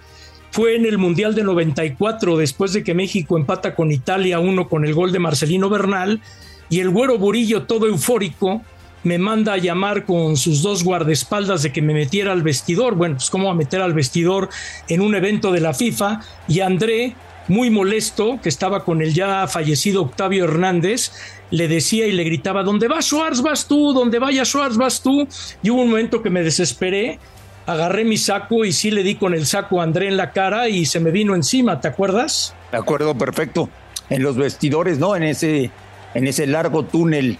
fue 0.53 0.77
en 0.77 0.87
el 0.87 0.97
Mundial 0.97 1.35
de 1.35 1.43
94, 1.43 2.37
después 2.37 2.73
de 2.73 2.85
que 2.85 2.95
México 2.95 3.37
empata 3.37 3.75
con 3.75 3.91
Italia 3.91 4.39
uno 4.39 4.69
con 4.69 4.85
el 4.85 4.95
gol 4.95 5.11
de 5.11 5.19
Marcelino 5.19 5.69
Bernal, 5.69 6.21
y 6.69 6.81
el 6.81 6.91
güero 6.91 7.19
Burillo, 7.19 7.65
todo 7.65 7.87
eufórico, 7.87 8.63
me 9.05 9.19
manda 9.19 9.55
a 9.55 9.59
llamar 9.59 10.05
con 10.05 10.37
sus 10.37 10.63
dos 10.63 10.85
guardaespaldas 10.85 11.63
de 11.63 11.73
que 11.73 11.83
me 11.83 11.93
metiera 11.93 12.33
al 12.33 12.43
vestidor. 12.43 12.95
Bueno, 12.95 13.17
pues 13.17 13.31
cómo 13.31 13.51
a 13.51 13.55
meter 13.55 13.81
al 13.81 13.95
vestidor 13.95 14.49
en 14.89 15.01
un 15.01 15.15
evento 15.15 15.51
de 15.51 15.61
la 15.61 15.75
FIFA. 15.75 16.21
Y 16.47 16.61
André, 16.61 17.15
muy 17.49 17.71
molesto, 17.71 18.39
que 18.43 18.49
estaba 18.49 18.85
con 18.85 19.03
el 19.03 19.13
ya 19.13 19.47
fallecido 19.49 20.03
Octavio 20.03 20.45
Hernández, 20.45 21.13
le 21.51 21.67
decía 21.67 22.07
y 22.07 22.13
le 22.13 22.25
gritaba, 22.25 22.63
¿dónde 22.63 22.89
va 22.89 23.03
Schwartz 23.03 23.43
vas 23.43 23.67
tú? 23.67 23.93
¿Dónde 23.93 24.19
vaya 24.19 24.45
Schwartz 24.45 24.77
vas 24.77 25.03
tú? 25.03 25.27
Y 25.63 25.71
hubo 25.71 25.83
un 25.83 25.91
momento 25.91 26.23
que 26.23 26.31
me 26.31 26.43
desesperé 26.43 27.19
agarré 27.67 28.05
mi 28.05 28.17
saco 28.17 28.65
y 28.65 28.73
sí 28.73 28.91
le 28.91 29.03
di 29.03 29.15
con 29.15 29.35
el 29.35 29.47
saco 29.47 29.81
a 29.81 29.85
André 29.85 30.09
en 30.09 30.17
la 30.17 30.33
cara 30.33 30.69
y 30.69 30.87
se 30.87 31.01
me 31.01 31.11
vino 31.11 31.35
encima, 31.35 31.81
¿te 31.81 31.89
acuerdas? 31.89 32.55
De 32.71 32.79
acuerdo, 32.79 33.17
perfecto. 33.17 33.69
En 34.11 34.23
los 34.23 34.37
vestidores, 34.37 34.99
¿no? 34.99 35.17
En 35.17 35.23
ese, 35.23 35.71
en 36.15 36.27
ese 36.27 36.47
largo 36.47 36.85
túnel 36.85 37.39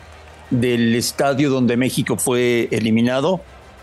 del 0.51 0.95
estadio 0.95 1.51
donde 1.51 1.77
México 1.77 2.17
fue 2.17 2.69
eliminado. 2.71 3.41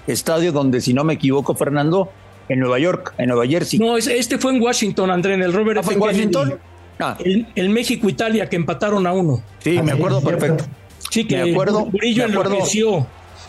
Estadio 0.08 0.52
donde, 0.52 0.82
si 0.82 0.94
no 0.94 1.04
me 1.04 1.14
equivoco, 1.14 1.56
Fernando, 1.56 2.12
en 2.48 2.60
Nueva 2.60 2.80
York, 2.80 3.14
en 3.18 3.30
Nueva 3.30 3.46
Jersey. 3.46 3.80
No, 3.80 3.98
este 3.98 4.38
fue 4.38 4.56
en 4.56 4.62
Washington, 4.62 5.12
André, 5.12 5.36
en 5.36 5.44
el 5.44 5.54
Robert 5.54 5.80
¿Ah, 5.80 5.84
fue 5.84 5.94
en 5.94 6.02
Washington? 6.02 6.60
Ah. 7.00 7.18
El, 7.24 7.70
México-Italia 7.70 8.50
que 8.50 8.56
empataron 8.56 9.08
a 9.08 9.14
uno. 9.14 9.42
Sí, 9.60 9.82
me 9.82 9.94
acuerdo 9.94 10.22
perfecto. 10.22 10.66
Sí, 11.10 11.26
que 11.26 11.44
me 11.44 11.52
acuerdo, 11.52 11.86
Murillo 11.86 12.26
enloqueció. 12.26 13.08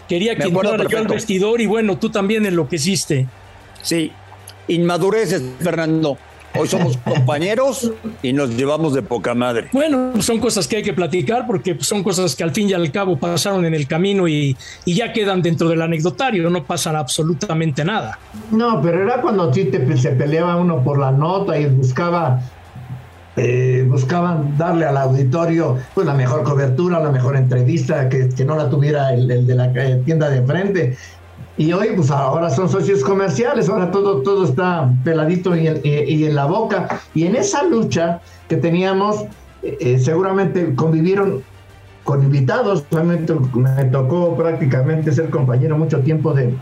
Quería 0.09 0.37
que 0.37 0.45
entrara 0.45 0.85
yo 0.89 0.99
al 0.99 1.09
vestidor 1.09 1.61
y 1.61 1.67
bueno, 1.67 1.99
tú 1.99 2.11
también 2.11 2.47
enloqueciste. 2.47 3.27
Sí, 3.83 4.13
inmadureces, 4.69 5.43
Fernando. 5.61 6.19
Hoy 6.59 6.67
somos 6.67 6.97
compañeros 6.97 7.93
y 8.23 8.33
nos 8.33 8.51
llevamos 8.51 8.93
de 8.93 9.03
poca 9.03 9.35
madre. 9.35 9.69
Bueno, 9.73 10.21
son 10.21 10.41
cosas 10.41 10.67
que 10.67 10.77
hay 10.77 10.83
que 10.83 10.93
platicar 10.93 11.47
porque 11.47 11.77
son 11.81 12.03
cosas 12.03 12.35
que 12.35 12.43
al 12.43 12.51
fin 12.51 12.69
y 12.69 12.73
al 12.73 12.91
cabo 12.91 13.17
pasaron 13.17 13.65
en 13.65 13.75
el 13.75 13.87
camino 13.87 14.27
y, 14.27 14.57
y 14.85 14.95
ya 14.95 15.13
quedan 15.13 15.43
dentro 15.43 15.69
del 15.69 15.81
anecdotario, 15.81 16.51
no 16.51 16.65
pasan 16.65 16.97
absolutamente 16.97 17.85
nada. 17.85 18.19
No, 18.51 18.81
pero 18.83 19.03
era 19.03 19.21
cuando 19.21 19.53
sí 19.55 19.67
te, 19.67 19.97
se 19.97 20.11
peleaba 20.11 20.57
uno 20.57 20.83
por 20.83 20.99
la 20.99 21.13
nota 21.13 21.59
y 21.59 21.67
buscaba 21.67 22.41
eh, 23.37 23.87
buscaban 23.89 24.59
darle 24.59 24.87
al 24.87 24.97
auditorio 24.97 25.79
pues 25.95 26.05
la 26.07 26.15
mejor 26.15 26.43
cobertura, 26.43 26.99
la 26.99 27.11
mejor 27.11 27.37
entrevista, 27.37 28.09
que, 28.09 28.29
no 28.45 28.57
la 28.57 28.69
tuviera 28.69 29.15
el, 29.15 29.47
de 29.47 29.55
la 29.55 29.67
eh, 29.67 30.03
tienda 30.05 30.29
de 30.29 30.39
enfrente. 30.39 30.97
Y 31.61 31.75
hoy, 31.75 31.89
pues 31.95 32.11
ahora 32.11 32.49
son 32.49 32.71
socios 32.71 33.05
comerciales, 33.05 33.69
ahora 33.69 33.91
todo, 33.91 34.23
todo 34.23 34.47
está 34.47 34.91
peladito 35.05 35.55
y, 35.55 35.67
en 35.67 36.35
la 36.35 36.47
boca. 36.47 37.03
Y 37.15 37.27
en 37.27 37.37
esa 37.37 37.65
lucha 37.65 38.23
que 38.49 38.57
teníamos, 38.57 39.27
eh, 39.63 39.99
seguramente 39.99 40.75
convivieron 40.75 41.43
con 42.03 42.23
invitados. 42.23 42.87
Me, 42.93 43.03
me 43.61 43.85
tocó 43.91 44.35
prácticamente 44.39 45.13
ser 45.13 45.29
compañero 45.29 45.77
mucho 45.77 46.01
tiempo 46.01 46.33
de, 46.33 46.55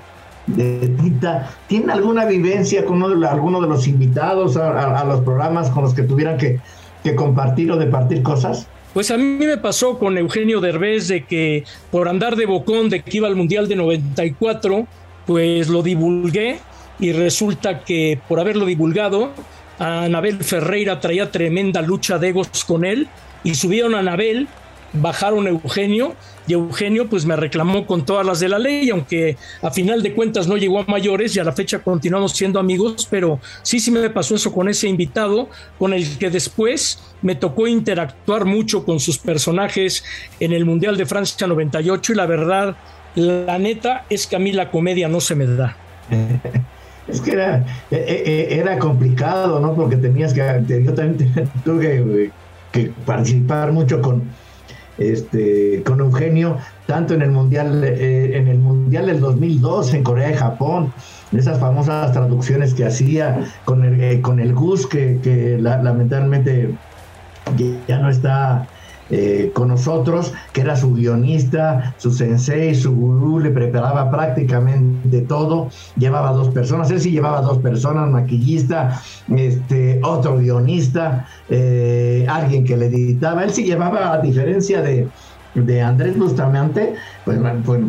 Tita, 1.00 1.48
¿tiene 1.68 1.92
alguna 1.92 2.24
vivencia 2.24 2.84
con 2.84 2.96
uno 2.96 3.10
de, 3.10 3.28
alguno 3.28 3.60
de 3.60 3.68
los 3.68 3.86
invitados 3.86 4.56
a, 4.56 5.04
los 5.04 5.20
programas 5.20 5.70
con 5.70 5.84
los 5.84 5.94
que 5.94 6.02
tuvieran 6.02 6.38
que, 6.38 6.58
compartir 7.14 7.70
o 7.70 7.76
de 7.76 7.86
partir 7.86 8.24
cosas? 8.24 8.66
Pues 8.98 9.12
a 9.12 9.16
mí 9.16 9.46
me 9.46 9.56
pasó 9.58 9.96
con 9.96 10.18
Eugenio 10.18 10.60
Derbez 10.60 11.06
de 11.06 11.24
que 11.24 11.62
por 11.92 12.08
andar 12.08 12.34
de 12.34 12.46
bocón 12.46 12.90
de 12.90 13.00
que 13.00 13.18
iba 13.18 13.28
al 13.28 13.36
Mundial 13.36 13.68
de 13.68 13.76
94, 13.76 14.88
pues 15.24 15.68
lo 15.68 15.84
divulgué 15.84 16.58
y 16.98 17.12
resulta 17.12 17.84
que 17.84 18.18
por 18.26 18.40
haberlo 18.40 18.66
divulgado, 18.66 19.30
Anabel 19.78 20.42
Ferreira 20.42 20.98
traía 20.98 21.30
tremenda 21.30 21.80
lucha 21.80 22.18
de 22.18 22.30
egos 22.30 22.64
con 22.64 22.84
él 22.84 23.06
y 23.44 23.54
subieron 23.54 23.94
a 23.94 24.00
Anabel 24.00 24.48
bajaron 24.92 25.46
Eugenio 25.46 26.14
y 26.46 26.54
Eugenio 26.54 27.08
pues 27.08 27.26
me 27.26 27.36
reclamó 27.36 27.86
con 27.86 28.04
todas 28.04 28.24
las 28.24 28.40
de 28.40 28.48
la 28.48 28.58
ley, 28.58 28.90
aunque 28.90 29.36
a 29.62 29.70
final 29.70 30.02
de 30.02 30.14
cuentas 30.14 30.48
no 30.48 30.56
llegó 30.56 30.80
a 30.80 30.84
mayores 30.86 31.36
y 31.36 31.40
a 31.40 31.44
la 31.44 31.52
fecha 31.52 31.80
continuamos 31.80 32.32
siendo 32.32 32.58
amigos, 32.58 33.06
pero 33.10 33.38
sí, 33.62 33.80
sí 33.80 33.90
me 33.90 34.08
pasó 34.10 34.34
eso 34.34 34.52
con 34.52 34.68
ese 34.68 34.88
invitado, 34.88 35.48
con 35.78 35.92
el 35.92 36.18
que 36.18 36.30
después 36.30 37.02
me 37.20 37.34
tocó 37.34 37.66
interactuar 37.66 38.44
mucho 38.44 38.84
con 38.84 38.98
sus 38.98 39.18
personajes 39.18 40.04
en 40.40 40.52
el 40.52 40.64
Mundial 40.64 40.96
de 40.96 41.06
Francia 41.06 41.46
98 41.46 42.12
y 42.12 42.16
la 42.16 42.26
verdad, 42.26 42.76
la 43.14 43.58
neta 43.58 44.06
es 44.08 44.26
que 44.26 44.36
a 44.36 44.38
mí 44.38 44.52
la 44.52 44.70
comedia 44.70 45.08
no 45.08 45.20
se 45.20 45.34
me 45.34 45.46
da. 45.46 45.76
Es 47.08 47.22
que 47.22 47.32
era, 47.32 47.64
e, 47.90 47.96
e, 47.96 48.54
e, 48.54 48.60
era 48.60 48.78
complicado, 48.78 49.58
¿no? 49.60 49.74
Porque 49.74 49.96
tenías 49.96 50.34
que, 50.34 50.42
yo 50.84 50.92
también 50.92 51.32
tuve 51.64 52.30
que 52.70 52.92
participar 53.06 53.72
mucho 53.72 54.02
con, 54.02 54.24
este, 54.98 55.82
con 55.84 56.00
Eugenio, 56.00 56.58
tanto 56.86 57.14
en 57.14 57.22
el 57.22 57.30
Mundial, 57.30 57.82
eh, 57.84 58.36
en 58.36 58.48
el 58.48 58.58
Mundial 58.58 59.06
del 59.06 59.20
2002 59.20 59.94
en 59.94 60.02
Corea 60.02 60.30
y 60.32 60.34
Japón, 60.34 60.92
esas 61.32 61.58
famosas 61.58 62.12
traducciones 62.12 62.74
que 62.74 62.84
hacía 62.84 63.40
con 63.64 63.84
el, 63.84 64.00
eh, 64.00 64.20
con 64.20 64.40
el 64.40 64.54
Gus, 64.54 64.86
que, 64.86 65.58
lamentablemente 65.60 66.74
ya 67.86 67.98
no 67.98 68.10
está 68.10 68.66
eh, 69.10 69.50
con 69.54 69.68
nosotros, 69.68 70.32
que 70.52 70.60
era 70.60 70.76
su 70.76 70.94
guionista, 70.94 71.94
su 71.98 72.10
sensei, 72.10 72.74
su 72.74 72.94
gurú, 72.94 73.38
le 73.38 73.50
preparaba 73.50 74.10
prácticamente 74.10 75.22
todo, 75.22 75.70
llevaba 75.96 76.32
dos 76.32 76.48
personas, 76.48 76.90
él 76.90 77.00
sí 77.00 77.10
llevaba 77.10 77.40
dos 77.40 77.58
personas, 77.58 78.10
maquillista, 78.10 79.00
este, 79.34 80.00
otro 80.02 80.38
guionista, 80.38 81.26
eh, 81.48 82.26
alguien 82.28 82.64
que 82.64 82.76
le 82.76 82.86
editaba, 82.86 83.44
él 83.44 83.50
sí 83.50 83.64
llevaba, 83.64 84.12
a 84.12 84.20
diferencia 84.20 84.82
de, 84.82 85.08
de 85.54 85.82
Andrés 85.82 86.18
Bustamante, 86.18 86.94
pues, 87.24 87.38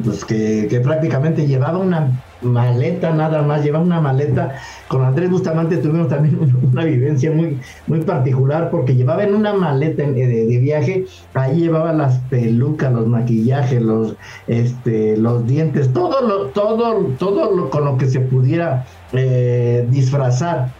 pues 0.04 0.26
que, 0.26 0.82
prácticamente 0.84 1.46
llevaba 1.48 1.78
una 1.78 2.12
maleta 2.42 3.12
nada 3.12 3.42
más, 3.42 3.64
llevaba 3.64 3.84
una 3.84 4.02
maleta. 4.02 4.56
Con 4.88 5.04
Andrés 5.04 5.30
Bustamante 5.30 5.78
tuvimos 5.78 6.08
también 6.08 6.38
una 6.72 6.84
vivencia 6.84 7.32
muy, 7.32 7.60
muy 7.88 8.02
particular 8.02 8.70
porque 8.70 8.96
llevaba 8.96 9.24
en 9.24 9.36
una 9.36 9.54
maleta 9.54 10.04
de, 10.04 10.60
viaje, 10.60 11.06
ahí 11.34 11.62
llevaba 11.62 11.94
las 11.94 12.18
pelucas, 12.30 12.92
los 12.92 13.08
maquillajes, 13.08 13.82
los, 13.82 14.16
este, 14.48 15.18
los 15.18 15.46
dientes, 15.46 15.92
todo 15.94 16.22
lo, 16.28 16.46
todo, 16.48 17.06
todo 17.18 17.56
lo, 17.56 17.70
con 17.70 17.86
lo 17.86 17.98
que 17.98 18.08
se 18.08 18.20
pudiera 18.20 18.86
eh, 19.14 19.86
disfrazar. 19.90 20.72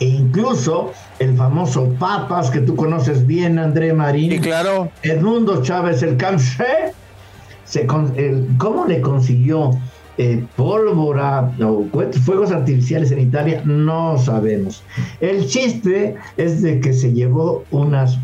E 0.00 0.06
incluso 0.06 0.92
el 1.18 1.36
famoso 1.36 1.88
Papas, 1.98 2.50
que 2.50 2.60
tú 2.60 2.76
conoces 2.76 3.26
bien, 3.26 3.58
André 3.58 3.92
Marín. 3.92 4.32
Y 4.32 4.38
claro. 4.38 4.90
Edmundo 5.02 5.62
Chávez, 5.62 6.02
el 6.02 6.16
Camché. 6.16 6.92
Se 7.64 7.86
¿Cómo 7.86 8.86
le 8.86 9.00
consiguió 9.00 9.70
eh, 10.18 10.44
pólvora 10.56 11.50
o 11.60 11.84
fuegos 12.24 12.50
artificiales 12.50 13.10
en 13.10 13.20
Italia? 13.20 13.62
No 13.64 14.18
sabemos. 14.18 14.82
El 15.20 15.46
chiste 15.46 16.16
es 16.36 16.62
de 16.62 16.80
que 16.80 16.92
se 16.92 17.12
llevó 17.12 17.64
unas 17.70 18.18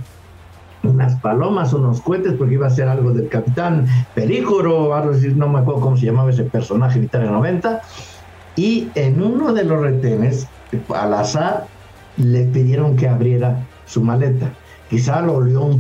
unas 0.83 1.15
palomas, 1.17 1.73
unos 1.73 2.01
cohetes, 2.01 2.35
porque 2.35 2.55
iba 2.55 2.67
a 2.67 2.71
ser 2.71 2.89
algo 2.89 3.13
del 3.13 3.29
capitán 3.29 3.87
Pelícoro, 4.15 4.91
no 5.37 5.49
me 5.49 5.59
acuerdo 5.59 5.81
cómo 5.81 5.97
se 5.97 6.07
llamaba 6.07 6.31
ese 6.31 6.45
personaje 6.45 6.99
en 6.99 7.05
Italia 7.05 7.31
90, 7.31 7.83
y 8.57 8.89
en 8.95 9.23
uno 9.23 9.53
de 9.53 9.65
los 9.65 9.81
retenes, 9.81 10.49
al 10.95 11.15
azar, 11.15 11.67
le 12.17 12.45
pidieron 12.45 12.97
que 12.97 13.09
abriera 13.09 13.67
su 13.87 14.03
maleta. 14.03 14.53
Quizá 14.89 15.21
lo 15.21 15.35
olió 15.35 15.79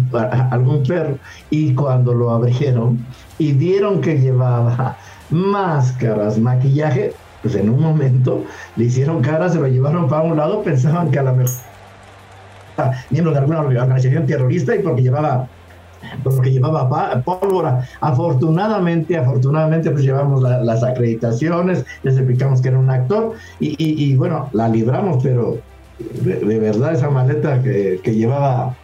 algún 0.50 0.84
perro 0.84 1.18
y 1.50 1.74
cuando 1.74 2.14
lo 2.14 2.30
abrieron 2.30 3.04
y 3.38 3.52
vieron 3.52 4.00
que 4.00 4.20
llevaba 4.20 4.96
máscaras, 5.30 6.38
maquillaje, 6.38 7.12
pues 7.42 7.54
en 7.54 7.70
un 7.70 7.80
momento 7.80 8.44
le 8.76 8.84
hicieron 8.84 9.22
cara, 9.22 9.48
se 9.48 9.58
lo 9.58 9.66
llevaron 9.66 10.08
para 10.08 10.22
un 10.22 10.36
lado, 10.36 10.62
pensaban 10.62 11.10
que 11.10 11.18
a 11.18 11.22
la 11.22 11.32
mejor 11.32 11.54
miembro 13.10 13.32
de 13.32 13.38
alguna 13.38 13.60
organización 13.60 14.26
terrorista 14.26 14.74
y 14.74 14.80
porque 14.80 15.02
llevaba 15.02 15.48
porque 16.22 16.50
llevaba 16.50 17.22
pólvora. 17.22 17.86
Afortunadamente, 18.00 19.18
afortunadamente, 19.18 19.90
pues 19.90 20.02
llevamos 20.02 20.42
las 20.42 20.82
acreditaciones, 20.82 21.84
les 22.02 22.16
explicamos 22.16 22.62
que 22.62 22.68
era 22.68 22.78
un 22.78 22.88
actor 22.88 23.34
y, 23.58 24.14
bueno, 24.16 24.48
la 24.52 24.68
libramos, 24.68 25.22
pero 25.22 25.58
de, 25.98 26.58
verdad 26.58 26.94
esa 26.94 27.10
maleta 27.10 27.62
que, 27.62 28.00
que, 28.02 28.14
llevaba 28.14 28.74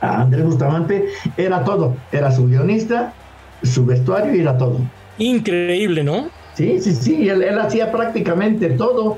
a 0.00 0.20
Andrés 0.20 0.44
Bustamante 0.44 1.08
era 1.36 1.64
todo, 1.64 1.96
era 2.12 2.30
su 2.30 2.46
guionista, 2.46 3.12
su 3.64 3.84
vestuario 3.84 4.36
y 4.36 4.40
era 4.40 4.56
todo. 4.56 4.78
Increíble, 5.18 6.04
¿no? 6.04 6.28
Sí, 6.54 6.80
sí, 6.80 6.92
sí, 6.92 7.28
él, 7.28 7.58
hacía 7.58 7.92
prácticamente 7.92 8.70
todo, 8.70 9.16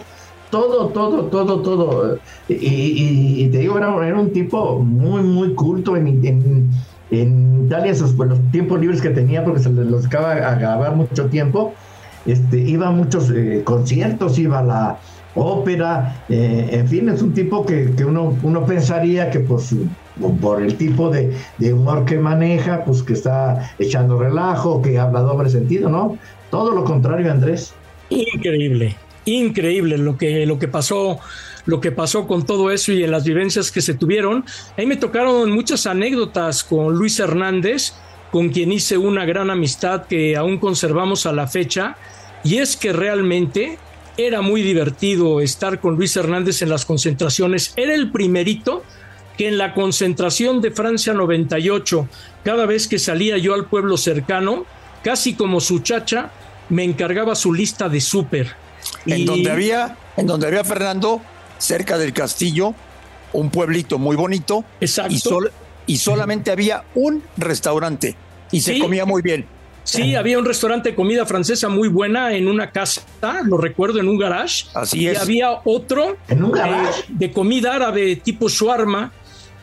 todo, 0.51 0.89
todo, 0.89 1.25
todo, 1.25 1.63
todo. 1.63 2.19
Y, 2.49 3.49
te 3.49 3.59
digo, 3.59 3.79
era, 3.79 4.07
era, 4.07 4.19
un 4.19 4.33
tipo 4.33 4.79
muy, 4.79 5.23
muy 5.23 5.55
culto 5.55 5.97
en, 5.97 6.07
en, 6.25 6.71
en 7.11 7.65
Italia, 7.67 7.93
esos, 7.93 8.13
pues, 8.13 8.29
los 8.29 8.51
tiempos 8.51 8.81
libres 8.81 9.01
que 9.01 9.11
tenía, 9.11 9.45
porque 9.45 9.61
se 9.61 9.71
los 9.71 10.07
acaba 10.07 10.33
a 10.33 10.55
grabar 10.57 10.97
mucho 10.97 11.27
tiempo, 11.27 11.75
este, 12.27 12.59
iba 12.59 12.89
a 12.89 12.91
muchos 12.91 13.31
eh, 13.31 13.63
conciertos, 13.65 14.39
iba 14.39 14.59
a 14.59 14.63
la 14.63 14.99
ópera, 15.35 16.25
eh, 16.29 16.69
en 16.73 16.89
fin, 16.89 17.09
es 17.09 17.23
un 17.23 17.33
tipo 17.33 17.65
que, 17.65 17.93
que 17.97 18.05
uno, 18.05 18.37
uno 18.43 18.67
pensaría 18.67 19.31
que 19.31 19.41
por 19.41 19.61
su 19.61 19.87
por 20.21 20.63
el 20.63 20.77
tipo 20.77 21.11
de, 21.11 21.35
humor 21.73 22.05
que 22.05 22.19
maneja, 22.19 22.85
pues 22.85 23.03
que 23.03 23.15
está 23.15 23.73
echando 23.79 24.19
relajo, 24.19 24.83
que 24.83 24.99
habla 24.99 25.21
doble 25.21 25.51
sentido, 25.51 25.89
¿no? 25.89 26.19
Todo 26.51 26.75
lo 26.75 26.85
contrario, 26.85 27.31
Andrés. 27.31 27.75
Increíble, 28.09 28.97
increíble 29.25 29.99
lo 29.99 30.17
que, 30.17 30.47
lo 30.47 30.59
que 30.59 30.69
pasó, 30.69 31.19
lo 31.67 31.81
que 31.81 31.93
pasó 31.93 32.27
con 32.27 32.45
todo 32.45 32.71
eso 32.71 32.93
y 32.93 33.05
en 33.05 33.11
las 33.11 33.25
vivencias 33.25 33.71
que 33.71 33.81
se 33.81 33.95
tuvieron. 33.95 34.45
Ahí 34.77 34.87
me 34.87 34.97
tocaron 34.97 35.51
muchas 35.51 35.87
anécdotas 35.87 36.65
con 36.65 36.95
Luis 36.95 37.19
Hernández, 37.21 37.95
con 38.31 38.51
quien 38.51 38.73
hice 38.73 38.99
una 38.99 39.25
gran 39.25 39.51
amistad 39.51 40.07
que 40.07 40.37
aún 40.37 40.59
conservamos 40.59 41.27
a 41.27 41.33
la 41.33 41.47
fecha, 41.47 41.97
y 42.43 42.59
es 42.59 42.77
que 42.77 42.93
realmente 42.93 43.79
era 44.17 44.43
muy 44.43 44.63
divertido 44.63 45.41
estar 45.41 45.81
con 45.81 45.97
Luis 45.97 46.17
Hernández 46.17 46.63
en 46.63 46.69
las 46.69 46.85
concentraciones. 46.85 47.73
Era 47.77 47.95
el 47.95 48.11
primerito 48.11 48.83
que 49.41 49.49
en 49.49 49.57
la 49.57 49.73
concentración 49.73 50.61
de 50.61 50.71
Francia 50.71 51.15
98, 51.15 52.07
cada 52.45 52.67
vez 52.67 52.87
que 52.87 52.99
salía 52.99 53.39
yo 53.39 53.55
al 53.55 53.65
pueblo 53.65 53.97
cercano, 53.97 54.67
casi 55.03 55.33
como 55.33 55.61
su 55.61 55.79
chacha, 55.79 56.31
me 56.69 56.85
encargaba 56.85 57.35
su 57.35 57.55
lista 57.55 57.89
de 57.89 58.03
súper. 58.03 58.55
En 59.07 59.25
donde 59.25 59.51
había, 59.51 59.97
en 60.19 60.27
donde 60.27 60.47
había 60.47 60.63
Fernando, 60.63 61.23
cerca 61.57 61.97
del 61.97 62.13
castillo, 62.13 62.75
un 63.33 63.49
pueblito 63.49 63.99
muy 63.99 64.15
bonito. 64.15 64.63
Exacto. 64.79 65.41
Y, 65.87 65.97
solamente 65.97 66.51
había 66.51 66.85
un 66.95 67.23
restaurante 67.39 68.17
y 68.53 68.61
se 68.61 68.79
comía 68.79 69.07
muy 69.07 69.23
bien. 69.23 69.47
Sí, 69.85 70.15
había 70.17 70.39
un 70.39 70.45
restaurante 70.45 70.91
de 70.91 70.95
comida 70.95 71.25
francesa 71.25 71.71
muy 71.71 71.89
buena 71.89 72.35
en 72.35 72.47
una 72.47 72.71
casa, 72.71 73.03
lo 73.45 73.57
recuerdo, 73.57 74.01
en 74.01 74.09
un 74.09 74.19
garage. 74.19 74.67
Así 74.75 75.09
es. 75.09 75.15
Y 75.15 75.17
había 75.17 75.61
otro 75.65 76.19
¿En 76.29 76.45
un 76.45 76.53
garage? 76.53 77.01
Eh, 77.01 77.05
de 77.09 77.33
comida 77.33 77.75
árabe 77.75 78.17
tipo 78.17 78.51
shawarma, 78.51 79.13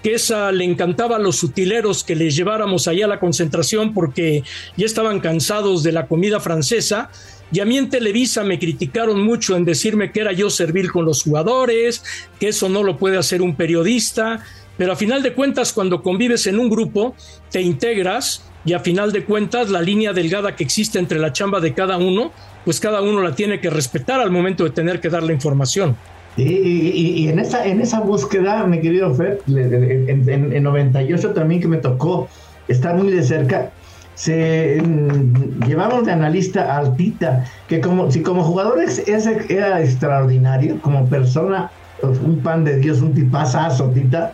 que 0.04 0.14
esa 0.14 0.52
le 0.52 0.64
encantaba 0.64 1.16
a 1.16 1.20
los 1.20 1.44
utileros 1.44 2.04
que 2.04 2.16
les 2.16 2.36
lleváramos 2.36 2.88
allá 2.88 3.06
a 3.06 3.10
la 3.10 3.20
concentración 3.20 3.94
porque 3.94 4.44
ya 4.76 4.86
estaban 4.86 5.20
cansados 5.20 5.84
de 5.84 5.92
la 5.92 6.08
comida 6.08 6.40
francesa. 6.40 7.10
Y 7.52 7.62
a 7.62 7.66
mí 7.66 7.78
en 7.78 7.90
Televisa 7.90 8.44
me 8.44 8.60
criticaron 8.60 9.24
mucho 9.24 9.56
en 9.56 9.66
decirme 9.66 10.12
que 10.12 10.20
era 10.20 10.34
yo 10.34 10.50
servir 10.50 10.92
con 10.92 11.06
los 11.06 11.24
jugadores, 11.24 12.04
que 12.40 12.50
eso 12.50 12.68
no 12.68 12.84
lo 12.84 12.98
puede 12.98 13.18
hacer 13.18 13.42
un 13.42 13.56
periodista, 13.56 14.44
pero 14.78 14.92
a 14.92 14.96
final 14.96 15.24
de 15.24 15.34
cuentas 15.34 15.74
cuando 15.74 16.04
convives 16.04 16.46
en 16.48 16.60
un 16.60 16.70
grupo 16.70 17.16
te 17.50 17.62
integras 17.62 18.44
y 18.66 18.74
a 18.74 18.80
final 18.80 19.12
de 19.12 19.24
cuentas 19.24 19.70
la 19.70 19.82
línea 19.82 20.14
delgada 20.14 20.56
que 20.56 20.64
existe 20.64 21.00
entre 21.00 21.20
la 21.20 21.32
chamba 21.32 21.62
de 21.62 21.74
cada 21.74 21.98
uno, 21.98 22.34
pues 22.66 22.80
cada 22.80 23.02
uno 23.02 23.22
la 23.22 23.34
tiene 23.34 23.62
que 23.62 23.70
respetar 23.70 24.20
al 24.20 24.30
momento 24.30 24.66
de 24.66 24.72
tener 24.72 25.00
que 25.00 25.10
dar 25.10 25.24
la 25.24 25.32
información. 25.32 25.96
Y, 26.38 27.28
en, 27.30 27.40
esa, 27.40 27.66
en 27.66 27.82
esa 27.82 28.00
búsqueda, 28.00 28.64
mi 28.66 28.80
querido 28.80 29.14
Fer, 29.14 29.42
en, 29.48 30.54
en, 30.54 30.64
98 30.64 31.34
también 31.34 31.60
que 31.62 31.68
me 31.68 31.78
tocó 31.78 32.28
estar 32.68 32.96
muy 32.96 33.12
de 33.12 33.24
cerca, 33.24 33.72
se 34.14 34.82
mm, 34.84 35.60
de 36.06 36.12
analista 36.12 36.78
a 36.78 36.96
Tita, 36.96 37.46
que 37.68 37.82
como 37.82 38.12
si 38.12 38.22
como 38.22 38.44
jugador 38.44 38.82
es, 38.82 39.04
era 39.08 39.82
extraordinario, 39.82 40.80
como 40.82 41.08
persona, 41.08 41.72
un 42.04 42.40
pan 42.44 42.64
de 42.64 42.78
Dios, 42.78 43.02
un 43.02 43.14
tipazazo, 43.14 43.90
Tita, 43.90 44.34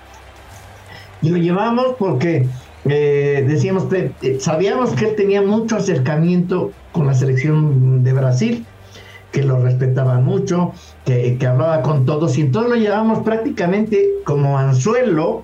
y 1.22 1.30
lo 1.30 1.38
llevamos 1.38 1.96
porque 1.98 2.48
eh, 2.86 3.46
decíamos, 3.48 3.88
sabíamos 4.40 4.92
que 4.92 5.06
él 5.10 5.16
tenía 5.16 5.42
mucho 5.42 5.78
acercamiento 5.78 6.72
con 6.92 7.08
la 7.08 7.14
selección 7.14 8.04
de 8.04 8.12
Brasil, 8.12 8.66
que 9.32 9.42
lo 9.42 9.60
respetaban 9.60 10.26
mucho, 10.26 10.74
que, 11.06 11.38
hablaba 11.46 11.82
con 11.82 12.06
todos, 12.06 12.38
y 12.38 12.42
entonces 12.42 12.72
lo 12.72 12.78
llevamos 12.78 13.20
prácticamente 13.20 14.10
como 14.24 14.58
anzuelo, 14.58 15.44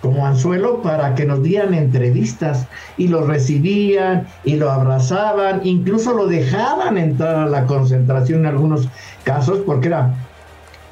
como 0.00 0.26
anzuelo 0.26 0.82
para 0.82 1.14
que 1.14 1.24
nos 1.24 1.42
dieran 1.42 1.74
entrevistas 1.74 2.66
y 2.96 3.08
lo 3.08 3.26
recibían 3.26 4.26
y 4.44 4.56
lo 4.56 4.70
abrazaban, 4.70 5.62
incluso 5.64 6.12
lo 6.12 6.26
dejaban 6.26 6.98
entrar 6.98 7.36
a 7.36 7.46
la 7.46 7.64
concentración 7.64 8.40
en 8.40 8.46
algunos 8.46 8.88
casos 9.24 9.60
porque 9.64 9.88
era 9.88 10.14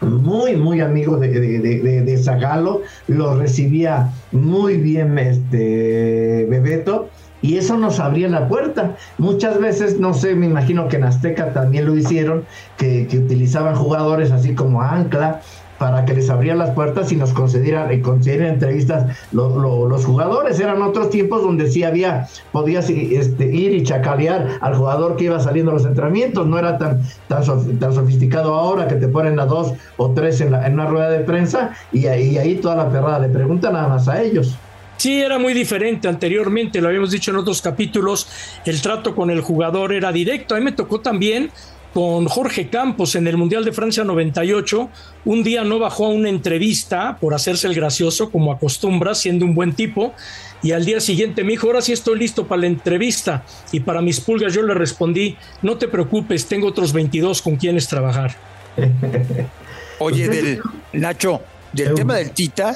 muy, 0.01 0.57
muy 0.57 0.81
amigo 0.81 1.17
de, 1.17 1.29
de, 1.31 2.19
Zagalo, 2.19 2.83
lo 3.07 3.37
recibía 3.39 4.11
muy 4.33 4.79
bien 4.79 5.17
este 5.19 6.47
Bebeto 6.49 7.09
y 7.43 7.57
eso 7.57 7.77
nos 7.77 8.01
abría 8.01 8.29
la 8.29 8.49
puerta. 8.49 8.97
Muchas 9.19 9.61
veces, 9.61 9.99
no 9.99 10.15
sé, 10.15 10.35
me 10.35 10.47
imagino 10.47 10.89
que 10.89 10.97
en 10.97 11.05
Azteca 11.05 11.53
también 11.53 11.85
lo 11.87 11.97
hicieron, 11.97 12.45
que, 12.79 13.09
utilizaban 13.13 13.75
jugadores 13.75 14.31
así 14.31 14.55
como 14.55 14.81
ancla 14.81 15.41
para 15.79 16.05
que 16.05 16.15
les 16.15 16.31
abrieran 16.31 16.61
las 16.61 16.71
puertas 16.71 17.11
y 17.11 17.17
nos 17.17 17.33
concedieran, 17.33 17.93
y 17.93 18.01
concedieran 18.01 18.55
entrevistas 18.55 19.17
los 19.33 20.05
jugadores. 20.05 20.61
Eran 20.61 20.81
otros 20.81 21.11
tiempos 21.11 21.43
donde 21.43 21.69
sí 21.69 21.83
había, 21.83 22.29
podías 22.53 22.89
este, 22.89 23.47
ir 23.47 23.75
y 23.75 23.83
chacalear 23.83 24.47
al 24.61 24.77
jugador 24.77 25.17
que 25.17 25.25
iba 25.25 25.41
saliendo 25.41 25.73
a 25.73 25.75
los 25.75 25.85
entrenamientos. 25.85 26.47
No 26.47 26.57
era 26.57 26.79
tan, 26.79 27.03
tan, 27.27 27.79
tan 27.81 27.93
sofisticado 27.93 28.55
ahora 28.55 28.87
que 28.87 28.95
te 28.95 29.09
ponen 29.09 29.41
a 29.41 29.47
dos 29.47 29.75
o 29.97 30.11
tres 30.13 30.41
en, 30.41 30.53
la, 30.53 30.65
en 30.69 30.75
una 30.75 30.87
rueda 30.87 31.11
de 31.11 31.25
prensa 31.25 31.73
y 31.91 32.07
ahí, 32.07 32.39
ahí 32.39 32.55
toda 32.55 32.77
la 32.77 32.89
perrada 32.89 33.19
le 33.19 33.29
preguntan 33.29 33.73
nada 33.73 33.89
más 33.89 34.07
a 34.07 34.23
ellos. 34.23 34.57
Sí, 34.97 35.21
era 35.21 35.39
muy 35.39 35.53
diferente 35.53 36.07
anteriormente, 36.07 36.81
lo 36.81 36.89
habíamos 36.89 37.11
dicho 37.11 37.33
en 37.33 37.39
otros 37.39 37.61
capítulos, 37.61 38.29
el 38.65 38.81
trato 38.81 39.15
con 39.17 39.31
el 39.31 39.41
jugador 39.41 39.93
era 39.93 40.13
directo. 40.13 40.55
A 40.55 40.59
mí 40.59 40.65
me 40.65 40.73
tocó 40.73 41.01
también 41.01 41.51
con 41.93 42.27
Jorge 42.27 42.69
Campos 42.69 43.15
en 43.17 43.27
el 43.27 43.37
Mundial 43.37 43.65
de 43.65 43.73
Francia 43.73 44.05
98. 44.05 44.89
Un 45.25 45.43
día 45.43 45.65
no 45.65 45.79
bajó 45.79 46.07
a 46.07 46.09
una 46.09 46.29
entrevista 46.29 47.19
por 47.21 47.35
hacerse 47.35 47.67
el 47.67 47.75
gracioso, 47.75 48.31
como 48.31 48.53
acostumbra, 48.53 49.15
siendo 49.15 49.45
un 49.45 49.55
buen 49.55 49.75
tipo. 49.75 50.15
Y 50.63 50.73
al 50.73 50.85
día 50.85 51.01
siguiente 51.01 51.43
me 51.43 51.51
dijo, 51.53 51.67
ahora 51.67 51.83
sí 51.83 51.93
estoy 51.93 52.19
listo 52.19 52.47
para 52.47 52.63
la 52.63 52.69
entrevista. 52.69 53.45
Y 53.73 53.81
para 53.81 54.01
mis 54.01 54.21
pulgas 54.21 54.55
yo 54.55 54.63
le 54.63 54.75
respondí, 54.75 55.37
no 55.61 55.77
te 55.77 55.89
preocupes, 55.89 56.47
tengo 56.47 56.69
otros 56.69 56.93
22 56.93 57.43
con 57.43 57.57
quienes 57.57 57.89
trabajar. 57.89 58.37
Oye, 59.99 60.29
del, 60.29 60.61
Nacho, 60.95 61.43
del 61.73 61.95
tema 61.95 62.17
del 62.17 62.31
Tita, 62.31 62.75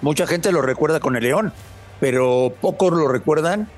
mucha 0.00 0.26
gente 0.26 0.52
lo 0.52 0.62
recuerda 0.62 1.00
con 1.00 1.16
el 1.16 1.22
León, 1.22 1.52
pero 2.00 2.52
pocos 2.60 2.92
lo 2.92 3.08
recuerdan 3.08 3.68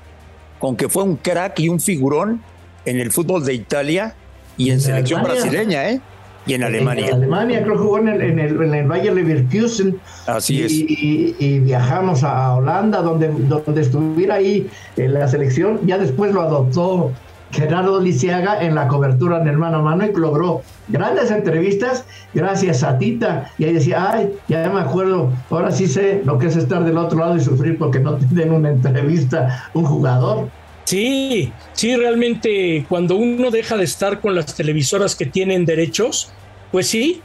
con 0.59 0.75
que 0.75 0.89
fue 0.89 1.03
un 1.03 1.15
crack 1.15 1.59
y 1.59 1.69
un 1.69 1.79
figurón 1.79 2.41
en 2.85 2.99
el 2.99 3.11
fútbol 3.11 3.45
de 3.45 3.53
Italia 3.53 4.15
y 4.57 4.71
en, 4.71 4.81
selección 4.81 5.23
brasileña, 5.23 5.89
¿eh? 5.89 6.01
Y 6.45 6.53
en 6.53 6.63
Alemania. 6.63 7.07
En 7.07 7.15
Alemania, 7.15 7.63
creo 7.63 7.75
que 7.75 7.83
jugó 7.83 7.99
en 7.99 8.07
el, 8.07 8.21
en 8.21 8.39
el, 8.39 8.61
en 8.61 8.73
el 8.73 8.87
Bayer 8.87 9.13
Leverkusen. 9.13 9.99
Así 10.25 10.63
es. 10.63 10.71
Y, 10.73 11.59
viajamos 11.59 12.23
a 12.23 12.55
Holanda, 12.55 13.01
donde, 13.01 13.27
donde 13.27 13.81
estuviera 13.81 14.35
ahí 14.35 14.69
en 14.97 15.13
la 15.13 15.27
selección. 15.27 15.79
Ya 15.85 15.97
después 15.97 16.33
lo 16.33 16.41
adoptó 16.41 17.11
Gerardo 17.51 17.99
Lisiaga 17.99 18.63
en 18.63 18.75
la 18.75 18.87
cobertura 18.87 19.41
en 19.41 19.47
el 19.47 19.57
mano 19.57 20.05
y 20.05 20.11
logró 20.13 20.61
grandes 20.87 21.31
entrevistas 21.31 22.05
gracias 22.33 22.83
a 22.83 22.97
Tita. 22.97 23.51
Y 23.57 23.65
ahí 23.65 23.73
decía, 23.73 24.11
ay, 24.11 24.33
ya 24.47 24.69
me 24.69 24.81
acuerdo, 24.81 25.31
ahora 25.49 25.71
sí 25.71 25.87
sé 25.87 26.21
lo 26.25 26.37
que 26.37 26.47
es 26.47 26.55
estar 26.55 26.83
del 26.83 26.97
otro 26.97 27.19
lado 27.19 27.35
y 27.35 27.41
sufrir 27.41 27.77
porque 27.77 27.99
no 27.99 28.15
te 28.17 28.25
den 28.31 28.51
una 28.51 28.69
entrevista 28.69 29.69
un 29.73 29.85
jugador. 29.85 30.49
Sí, 30.85 31.53
sí, 31.73 31.95
realmente 31.95 32.85
cuando 32.89 33.15
uno 33.15 33.51
deja 33.51 33.77
de 33.77 33.83
estar 33.83 34.21
con 34.21 34.33
las 34.33 34.55
televisoras 34.55 35.15
que 35.15 35.27
tienen 35.27 35.65
derechos, 35.65 36.31
pues 36.71 36.87
sí, 36.87 37.21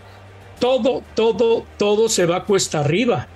todo, 0.59 1.03
todo, 1.15 1.65
todo 1.79 2.09
se 2.09 2.27
va 2.27 2.45
cuesta 2.45 2.81
arriba. 2.81 3.27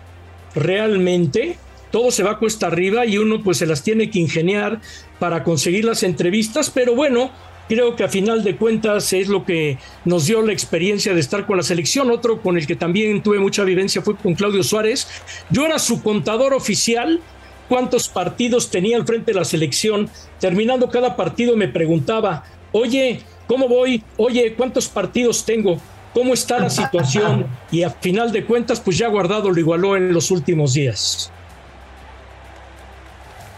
Realmente 0.54 1.58
todo 1.90 2.10
se 2.10 2.22
va 2.22 2.38
cuesta 2.38 2.66
arriba 2.66 3.06
y 3.06 3.18
uno 3.18 3.42
pues 3.42 3.58
se 3.58 3.66
las 3.66 3.82
tiene 3.82 4.10
que 4.10 4.18
ingeniar 4.18 4.80
para 5.18 5.44
conseguir 5.44 5.84
las 5.84 6.02
entrevistas, 6.02 6.70
pero 6.70 6.94
bueno, 6.94 7.30
creo 7.68 7.96
que 7.96 8.04
a 8.04 8.08
final 8.08 8.42
de 8.42 8.56
cuentas 8.56 9.12
es 9.12 9.28
lo 9.28 9.44
que 9.44 9.78
nos 10.04 10.26
dio 10.26 10.42
la 10.42 10.52
experiencia 10.52 11.14
de 11.14 11.20
estar 11.20 11.46
con 11.46 11.56
la 11.56 11.62
selección. 11.62 12.10
Otro 12.10 12.40
con 12.40 12.56
el 12.56 12.66
que 12.66 12.76
también 12.76 13.22
tuve 13.22 13.38
mucha 13.38 13.64
vivencia 13.64 14.02
fue 14.02 14.16
con 14.16 14.34
Claudio 14.34 14.62
Suárez. 14.62 15.06
Yo 15.50 15.66
era 15.66 15.78
su 15.78 16.02
contador 16.02 16.54
oficial 16.54 17.20
cuántos 17.68 18.08
partidos 18.08 18.70
tenía 18.70 18.96
al 18.96 19.06
frente 19.06 19.32
de 19.32 19.38
la 19.38 19.44
selección. 19.44 20.08
Terminando 20.40 20.88
cada 20.88 21.14
partido 21.16 21.56
me 21.56 21.68
preguntaba, 21.68 22.44
oye, 22.72 23.20
¿cómo 23.46 23.68
voy? 23.68 24.02
Oye, 24.16 24.54
¿cuántos 24.54 24.88
partidos 24.88 25.44
tengo? 25.44 25.78
¿Cómo 26.14 26.32
está 26.34 26.58
la 26.58 26.70
situación? 26.70 27.46
Y 27.70 27.82
a 27.82 27.90
final 27.90 28.32
de 28.32 28.44
cuentas, 28.44 28.80
pues 28.80 28.96
ya 28.96 29.08
guardado 29.08 29.50
lo 29.50 29.60
igualó 29.60 29.96
en 29.96 30.12
los 30.12 30.30
últimos 30.30 30.74
días. 30.74 31.30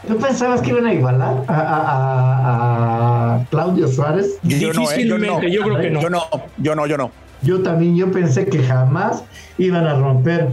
¿Tú 0.07 0.17
pensabas 0.17 0.63
que 0.63 0.71
iban 0.71 0.87
a 0.87 0.95
igualar 0.95 1.45
a, 1.49 3.45
Claudio 3.51 3.89
Suárez? 3.89 4.39
Yo 4.43 4.71
Difícilmente, 4.71 5.47
¿eh? 5.47 5.53
yo, 5.53 5.63
creo 5.63 5.79
que 5.79 5.91
no. 5.91 6.01
Yo 6.01 6.11
no, 6.11 6.23
yo 6.59 6.75
no, 6.75 6.87
yo 6.87 6.97
no. 6.97 7.11
Yo 7.43 7.63
también, 7.63 7.97
yo 7.97 8.11
pensé 8.11 8.47
que 8.47 8.63
jamás 8.63 9.25
iban 9.59 9.87
a 9.87 9.95
romper 9.95 10.49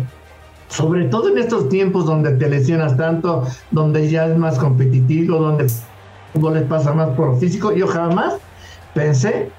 sobre 0.70 1.06
todo 1.06 1.30
en 1.30 1.38
estos 1.38 1.70
tiempos 1.70 2.06
donde 2.06 2.32
te 2.32 2.50
lesionas 2.50 2.98
tanto, 2.98 3.46
donde 3.72 4.10
ya 4.10 4.28
es 4.28 4.38
más 4.38 4.58
competitivo, 4.60 5.38
donde 5.38 5.64
el 5.66 5.70
fútbol 6.34 6.56
les 6.56 6.64
pasa 6.64 6.94
más 6.94 7.10
por 7.10 7.28
lo 7.28 7.38
físico, 7.38 7.72
yo 7.72 7.88
jamás 7.88 8.36
pensé 8.94 9.50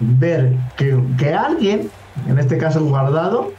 ver 0.00 0.56
que, 0.76 1.34
alguien, 1.34 1.88
en 2.28 2.38
este 2.38 2.58
caso 2.58 2.84
Guardado, 2.84 3.52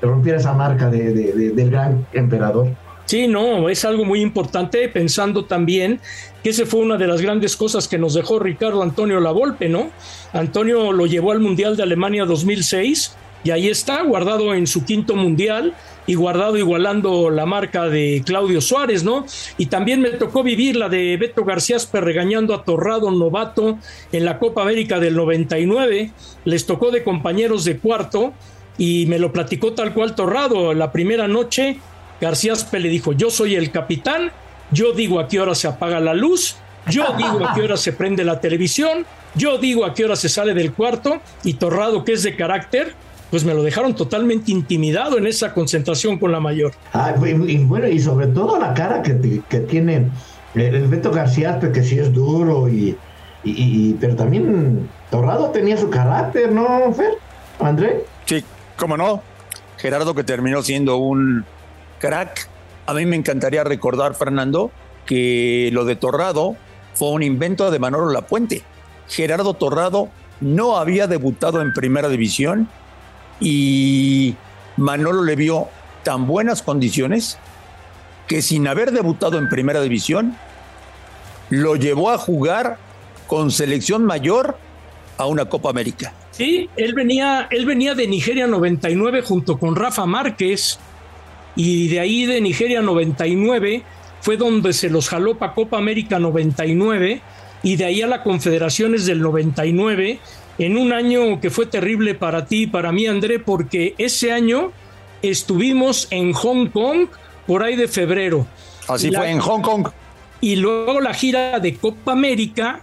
rompiera 0.00 0.38
esa 0.38 0.52
marca 0.52 0.88
del 0.88 1.70
gran 1.70 2.06
emperador. 2.12 2.68
Sí, 3.08 3.26
no, 3.26 3.70
es 3.70 3.86
algo 3.86 4.04
muy 4.04 4.20
importante, 4.20 4.86
pensando 4.90 5.46
también 5.46 5.98
que 6.42 6.50
ese 6.50 6.66
fue 6.66 6.80
una 6.80 6.98
de 6.98 7.06
las 7.06 7.22
grandes 7.22 7.56
cosas 7.56 7.88
que 7.88 7.96
nos 7.96 8.12
dejó 8.12 8.38
Ricardo 8.38 8.82
Antonio 8.82 9.18
Lavolpe, 9.18 9.70
¿no? 9.70 9.88
Antonio 10.34 10.92
lo 10.92 11.06
llevó 11.06 11.32
al 11.32 11.40
Mundial 11.40 11.74
de 11.74 11.84
Alemania 11.84 12.26
2006 12.26 13.16
y 13.44 13.50
ahí 13.50 13.68
está, 13.68 14.02
guardado 14.02 14.52
en 14.52 14.66
su 14.66 14.84
quinto 14.84 15.16
mundial 15.16 15.72
y 16.06 16.16
guardado 16.16 16.58
igualando 16.58 17.30
la 17.30 17.46
marca 17.46 17.88
de 17.88 18.22
Claudio 18.26 18.60
Suárez, 18.60 19.04
¿no? 19.04 19.24
Y 19.56 19.66
también 19.66 20.02
me 20.02 20.10
tocó 20.10 20.42
vivir 20.42 20.76
la 20.76 20.90
de 20.90 21.16
Beto 21.16 21.46
García 21.46 21.78
regañando 21.94 22.52
a 22.52 22.62
Torrado 22.62 23.10
Novato 23.10 23.78
en 24.12 24.26
la 24.26 24.38
Copa 24.38 24.60
América 24.60 25.00
del 25.00 25.16
99. 25.16 26.12
Les 26.44 26.66
tocó 26.66 26.90
de 26.90 27.02
compañeros 27.02 27.64
de 27.64 27.78
cuarto 27.78 28.34
y 28.76 29.06
me 29.06 29.18
lo 29.18 29.32
platicó 29.32 29.72
tal 29.72 29.94
cual 29.94 30.14
Torrado. 30.14 30.74
La 30.74 30.92
primera 30.92 31.26
noche, 31.26 31.78
García 32.20 32.54
le 32.72 32.88
dijo: 32.88 33.12
Yo 33.12 33.30
soy 33.30 33.54
el 33.54 33.70
capitán, 33.70 34.32
yo 34.70 34.92
digo 34.92 35.20
a 35.20 35.28
qué 35.28 35.40
hora 35.40 35.54
se 35.54 35.68
apaga 35.68 36.00
la 36.00 36.14
luz, 36.14 36.56
yo 36.88 37.04
digo 37.16 37.46
a 37.46 37.54
qué 37.54 37.62
hora 37.62 37.76
se 37.76 37.92
prende 37.92 38.24
la 38.24 38.40
televisión, 38.40 39.06
yo 39.34 39.58
digo 39.58 39.84
a 39.84 39.94
qué 39.94 40.04
hora 40.04 40.16
se 40.16 40.28
sale 40.28 40.54
del 40.54 40.72
cuarto. 40.72 41.20
Y 41.44 41.54
Torrado, 41.54 42.04
que 42.04 42.12
es 42.12 42.22
de 42.22 42.36
carácter, 42.36 42.94
pues 43.30 43.44
me 43.44 43.54
lo 43.54 43.62
dejaron 43.62 43.94
totalmente 43.94 44.50
intimidado 44.50 45.18
en 45.18 45.26
esa 45.26 45.52
concentración 45.52 46.18
con 46.18 46.32
la 46.32 46.40
mayor. 46.40 46.72
Ah, 46.92 47.14
y, 47.16 47.58
bueno, 47.58 47.88
y 47.88 48.00
sobre 48.00 48.28
todo 48.28 48.58
la 48.58 48.74
cara 48.74 49.02
que, 49.02 49.14
tiene 49.60 50.10
el 50.54 50.86
Beto 50.88 51.10
García, 51.10 51.58
que 51.60 51.82
sí 51.82 51.98
es 51.98 52.12
duro, 52.12 52.68
y, 52.68 52.96
pero 54.00 54.16
también 54.16 54.88
Torrado 55.10 55.50
tenía 55.50 55.76
su 55.76 55.90
carácter, 55.90 56.52
¿no, 56.52 56.92
Fer? 56.92 57.14
André. 57.60 58.04
Sí, 58.24 58.44
cómo 58.76 58.96
no. 58.96 59.22
Gerardo 59.76 60.14
que 60.14 60.24
terminó 60.24 60.62
siendo 60.62 60.96
un 60.96 61.44
crack. 61.98 62.48
A 62.86 62.94
mí 62.94 63.06
me 63.06 63.16
encantaría 63.16 63.64
recordar, 63.64 64.14
Fernando, 64.14 64.70
que 65.06 65.70
lo 65.72 65.84
de 65.84 65.96
Torrado 65.96 66.56
fue 66.94 67.10
un 67.10 67.22
invento 67.22 67.70
de 67.70 67.78
Manolo 67.78 68.10
Lapuente. 68.10 68.62
Gerardo 69.08 69.54
Torrado 69.54 70.08
no 70.40 70.76
había 70.76 71.06
debutado 71.06 71.60
en 71.62 71.72
primera 71.72 72.08
división 72.08 72.68
y 73.40 74.34
Manolo 74.76 75.22
le 75.24 75.36
vio 75.36 75.68
tan 76.02 76.26
buenas 76.26 76.62
condiciones 76.62 77.38
que 78.26 78.42
sin 78.42 78.68
haber 78.68 78.92
debutado 78.92 79.38
en 79.38 79.48
primera 79.48 79.80
división, 79.80 80.36
lo 81.50 81.76
llevó 81.76 82.10
a 82.10 82.18
jugar 82.18 82.76
con 83.26 83.50
selección 83.50 84.04
mayor 84.04 84.58
a 85.16 85.26
una 85.26 85.46
Copa 85.46 85.70
América. 85.70 86.12
Sí, 86.30 86.68
él 86.76 86.94
venía, 86.94 87.48
él 87.50 87.66
venía 87.66 87.94
de 87.94 88.06
Nigeria 88.06 88.46
99 88.46 89.22
junto 89.22 89.58
con 89.58 89.74
Rafa 89.74 90.06
Márquez 90.06 90.78
y 91.58 91.88
de 91.88 91.98
ahí 91.98 92.24
de 92.24 92.40
Nigeria 92.40 92.80
99 92.82 93.82
fue 94.20 94.36
donde 94.36 94.72
se 94.72 94.88
los 94.88 95.08
jaló 95.08 95.38
para 95.38 95.54
Copa 95.54 95.76
América 95.76 96.20
99 96.20 97.20
y 97.64 97.74
de 97.74 97.84
ahí 97.84 98.00
a 98.00 98.06
la 98.06 98.22
Confederaciones 98.22 99.06
del 99.06 99.20
99 99.20 100.20
en 100.58 100.76
un 100.76 100.92
año 100.92 101.40
que 101.40 101.50
fue 101.50 101.66
terrible 101.66 102.14
para 102.14 102.46
ti 102.46 102.62
y 102.62 102.66
para 102.68 102.92
mí, 102.92 103.08
André, 103.08 103.40
porque 103.40 103.96
ese 103.98 104.30
año 104.30 104.70
estuvimos 105.20 106.06
en 106.12 106.32
Hong 106.32 106.68
Kong 106.68 107.08
por 107.44 107.64
ahí 107.64 107.74
de 107.74 107.88
febrero. 107.88 108.46
Así 108.86 109.10
fue, 109.10 109.28
en 109.28 109.40
Hong 109.40 109.60
Kong. 109.60 109.88
Y 110.40 110.54
luego 110.54 111.00
la 111.00 111.12
gira 111.12 111.58
de 111.58 111.74
Copa 111.74 112.12
América. 112.12 112.82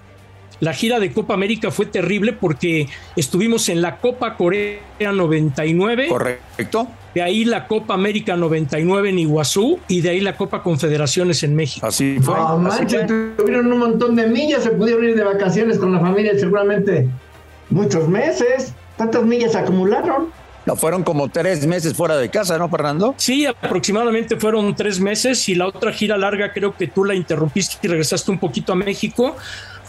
La 0.59 0.73
gira 0.73 0.99
de 0.99 1.11
Copa 1.11 1.33
América 1.33 1.71
fue 1.71 1.85
terrible 1.85 2.33
porque 2.33 2.87
estuvimos 3.15 3.69
en 3.69 3.81
la 3.81 3.97
Copa 3.97 4.35
Corea 4.37 4.79
99. 4.99 6.07
Correcto. 6.07 6.87
De 7.13 7.21
ahí 7.21 7.45
la 7.45 7.67
Copa 7.67 7.93
América 7.93 8.35
99 8.35 9.09
en 9.09 9.19
Iguazú 9.19 9.79
y 9.87 10.01
de 10.01 10.09
ahí 10.09 10.19
la 10.19 10.35
Copa 10.35 10.63
Confederaciones 10.63 11.43
en 11.43 11.55
México. 11.55 11.85
Así 11.85 12.19
fue. 12.19 12.35
No, 12.35 12.57
manches, 12.57 13.07
tuvieron 13.07 13.71
un 13.71 13.79
montón 13.79 14.15
de 14.15 14.27
millas, 14.27 14.63
se 14.63 14.71
pudieron 14.71 15.05
ir 15.05 15.15
de 15.15 15.23
vacaciones 15.23 15.77
con 15.77 15.93
la 15.93 15.99
familia 15.99 16.37
seguramente 16.37 17.07
muchos 17.69 18.07
meses. 18.07 18.73
¿Cuántas 18.97 19.23
millas 19.23 19.55
acumularon? 19.55 20.27
No, 20.65 20.75
fueron 20.75 21.03
como 21.03 21.29
tres 21.29 21.65
meses 21.67 21.93
fuera 21.93 22.17
de 22.17 22.29
casa, 22.29 22.57
¿no, 22.57 22.67
Fernando? 22.69 23.13
Sí, 23.17 23.45
aproximadamente 23.45 24.35
fueron 24.35 24.75
tres 24.75 24.99
meses 24.99 25.47
y 25.47 25.53
la 25.53 25.67
otra 25.67 25.91
gira 25.91 26.17
larga 26.17 26.53
creo 26.53 26.75
que 26.75 26.87
tú 26.87 27.03
la 27.03 27.13
interrumpiste 27.13 27.77
y 27.83 27.87
regresaste 27.87 28.31
un 28.31 28.39
poquito 28.39 28.73
a 28.73 28.75
México. 28.75 29.35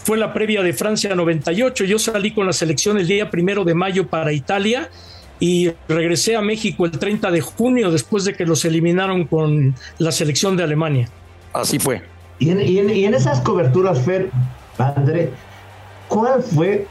Fue 0.07 0.17
la 0.17 0.31
previa 0.31 0.63
de 0.63 0.71
Francia 0.71 1.13
98. 1.13 1.83
Yo 1.83 1.99
salí 1.99 2.31
con 2.31 2.45
la 2.45 2.53
selección 2.53 2.97
el 2.97 3.07
día 3.07 3.29
primero 3.29 3.65
de 3.65 3.73
mayo 3.73 4.07
para 4.07 4.31
Italia 4.31 4.89
y 5.37 5.71
regresé 5.89 6.37
a 6.37 6.41
México 6.41 6.85
el 6.85 6.91
30 6.91 7.29
de 7.29 7.41
junio 7.41 7.91
después 7.91 8.23
de 8.23 8.33
que 8.33 8.45
los 8.45 8.63
eliminaron 8.63 9.25
con 9.25 9.75
la 9.97 10.13
selección 10.13 10.55
de 10.55 10.63
Alemania. 10.63 11.09
Así 11.51 11.77
fue. 11.77 12.03
Y 12.39 12.51
en, 12.51 12.61
y 12.61 13.03
en 13.03 13.15
esas 13.15 13.41
coberturas, 13.41 13.99
Fer, 13.99 14.29
André, 14.77 15.29
¿cuál 16.07 16.41
fue 16.41 16.87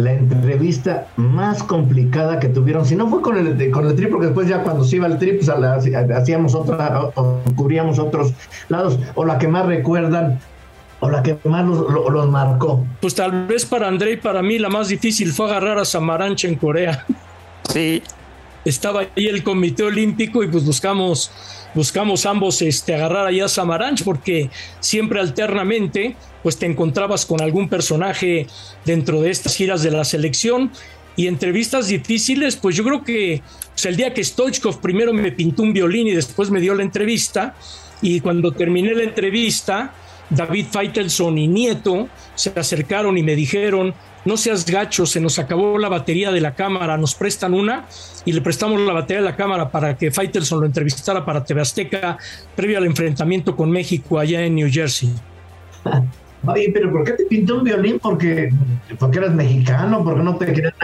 la 0.00 0.12
entrevista 0.12 1.08
más 1.16 1.62
complicada 1.62 2.38
que 2.38 2.48
tuvieron. 2.48 2.86
Si 2.86 2.96
no 2.96 3.08
fue 3.08 3.20
con 3.20 3.36
el, 3.36 3.70
con 3.70 3.86
el 3.86 3.94
trip, 3.94 4.10
porque 4.10 4.26
después 4.26 4.48
ya 4.48 4.62
cuando 4.62 4.84
se 4.84 4.96
iba 4.96 5.06
el 5.06 5.18
trip, 5.18 5.44
pues, 5.44 5.50
hacíamos 5.50 6.54
otra, 6.54 7.10
o, 7.14 7.40
cubríamos 7.54 7.98
otros 7.98 8.32
lados, 8.68 8.98
o 9.14 9.24
la 9.24 9.38
que 9.38 9.48
más 9.48 9.66
recuerdan 9.66 10.40
o 11.00 11.10
la 11.10 11.22
que 11.22 11.36
más 11.44 11.66
los, 11.66 12.28
marcó? 12.28 12.86
Pues 13.00 13.14
tal 13.14 13.46
vez 13.46 13.64
para 13.64 13.88
André 13.88 14.12
y 14.12 14.16
para 14.16 14.42
mí 14.42 14.58
la 14.58 14.68
más 14.68 14.88
difícil 14.88 15.32
fue 15.32 15.46
agarrar 15.46 15.78
a 15.78 15.84
Samaranch 15.84 16.44
en 16.44 16.54
Corea. 16.54 17.06
Sí. 17.72 18.02
Estaba 18.64 19.00
ahí 19.00 19.26
el 19.26 19.42
Comité 19.42 19.82
Olímpico 19.84 20.44
y 20.44 20.48
pues 20.48 20.64
buscamos, 20.64 21.30
buscamos 21.74 22.26
ambos 22.26 22.60
este, 22.60 22.94
agarrar 22.94 23.26
allá 23.26 23.46
a 23.46 23.48
Samaranch 23.48 24.04
porque 24.04 24.50
siempre 24.80 25.20
alternamente 25.20 26.16
pues 26.42 26.58
te 26.58 26.66
encontrabas 26.66 27.24
con 27.24 27.40
algún 27.40 27.68
personaje 27.68 28.46
dentro 28.84 29.22
de 29.22 29.30
estas 29.30 29.56
giras 29.56 29.82
de 29.82 29.90
la 29.90 30.04
selección 30.04 30.70
y 31.16 31.26
entrevistas 31.26 31.88
difíciles, 31.88 32.56
pues 32.56 32.76
yo 32.76 32.84
creo 32.84 33.04
que 33.04 33.42
pues, 33.72 33.84
el 33.86 33.96
día 33.96 34.14
que 34.14 34.24
Stoichkov 34.24 34.80
primero 34.80 35.12
me 35.12 35.32
pintó 35.32 35.62
un 35.62 35.72
violín 35.72 36.06
y 36.06 36.12
después 36.12 36.50
me 36.50 36.60
dio 36.60 36.74
la 36.74 36.82
entrevista, 36.82 37.54
y 38.02 38.20
cuando 38.20 38.52
terminé 38.52 38.94
la 38.94 39.02
entrevista, 39.02 39.92
David 40.30 40.66
Feitelson 40.70 41.38
y 41.38 41.48
Nieto 41.48 42.08
se 42.34 42.52
acercaron 42.56 43.18
y 43.18 43.22
me 43.22 43.34
dijeron, 43.34 43.94
no 44.24 44.36
seas 44.36 44.64
gacho, 44.64 45.06
se 45.06 45.20
nos 45.20 45.38
acabó 45.38 45.78
la 45.78 45.88
batería 45.88 46.30
de 46.30 46.40
la 46.40 46.54
cámara, 46.54 46.96
nos 46.96 47.14
prestan 47.14 47.54
una 47.54 47.86
y 48.24 48.32
le 48.32 48.40
prestamos 48.40 48.80
la 48.80 48.92
batería 48.92 49.22
de 49.22 49.28
la 49.28 49.36
cámara 49.36 49.70
para 49.70 49.96
que 49.96 50.10
Faitelson 50.10 50.60
lo 50.60 50.66
entrevistara 50.66 51.24
para 51.24 51.44
TV 51.44 51.60
Azteca 51.60 52.18
previo 52.54 52.78
al 52.78 52.84
enfrentamiento 52.84 53.56
con 53.56 53.70
México 53.70 54.18
allá 54.18 54.42
en 54.44 54.54
New 54.54 54.68
Jersey. 54.70 55.10
Oye, 56.46 56.70
pero 56.72 56.90
¿por 56.90 57.04
qué 57.04 57.12
te 57.12 57.24
pintó 57.24 57.58
un 57.58 57.64
violín? 57.64 57.98
¿Porque, 57.98 58.50
porque 58.98 59.18
eras 59.18 59.34
mexicano? 59.34 60.02
¿Porque 60.02 60.22
no 60.22 60.36
te 60.36 60.46
querías 60.46 60.74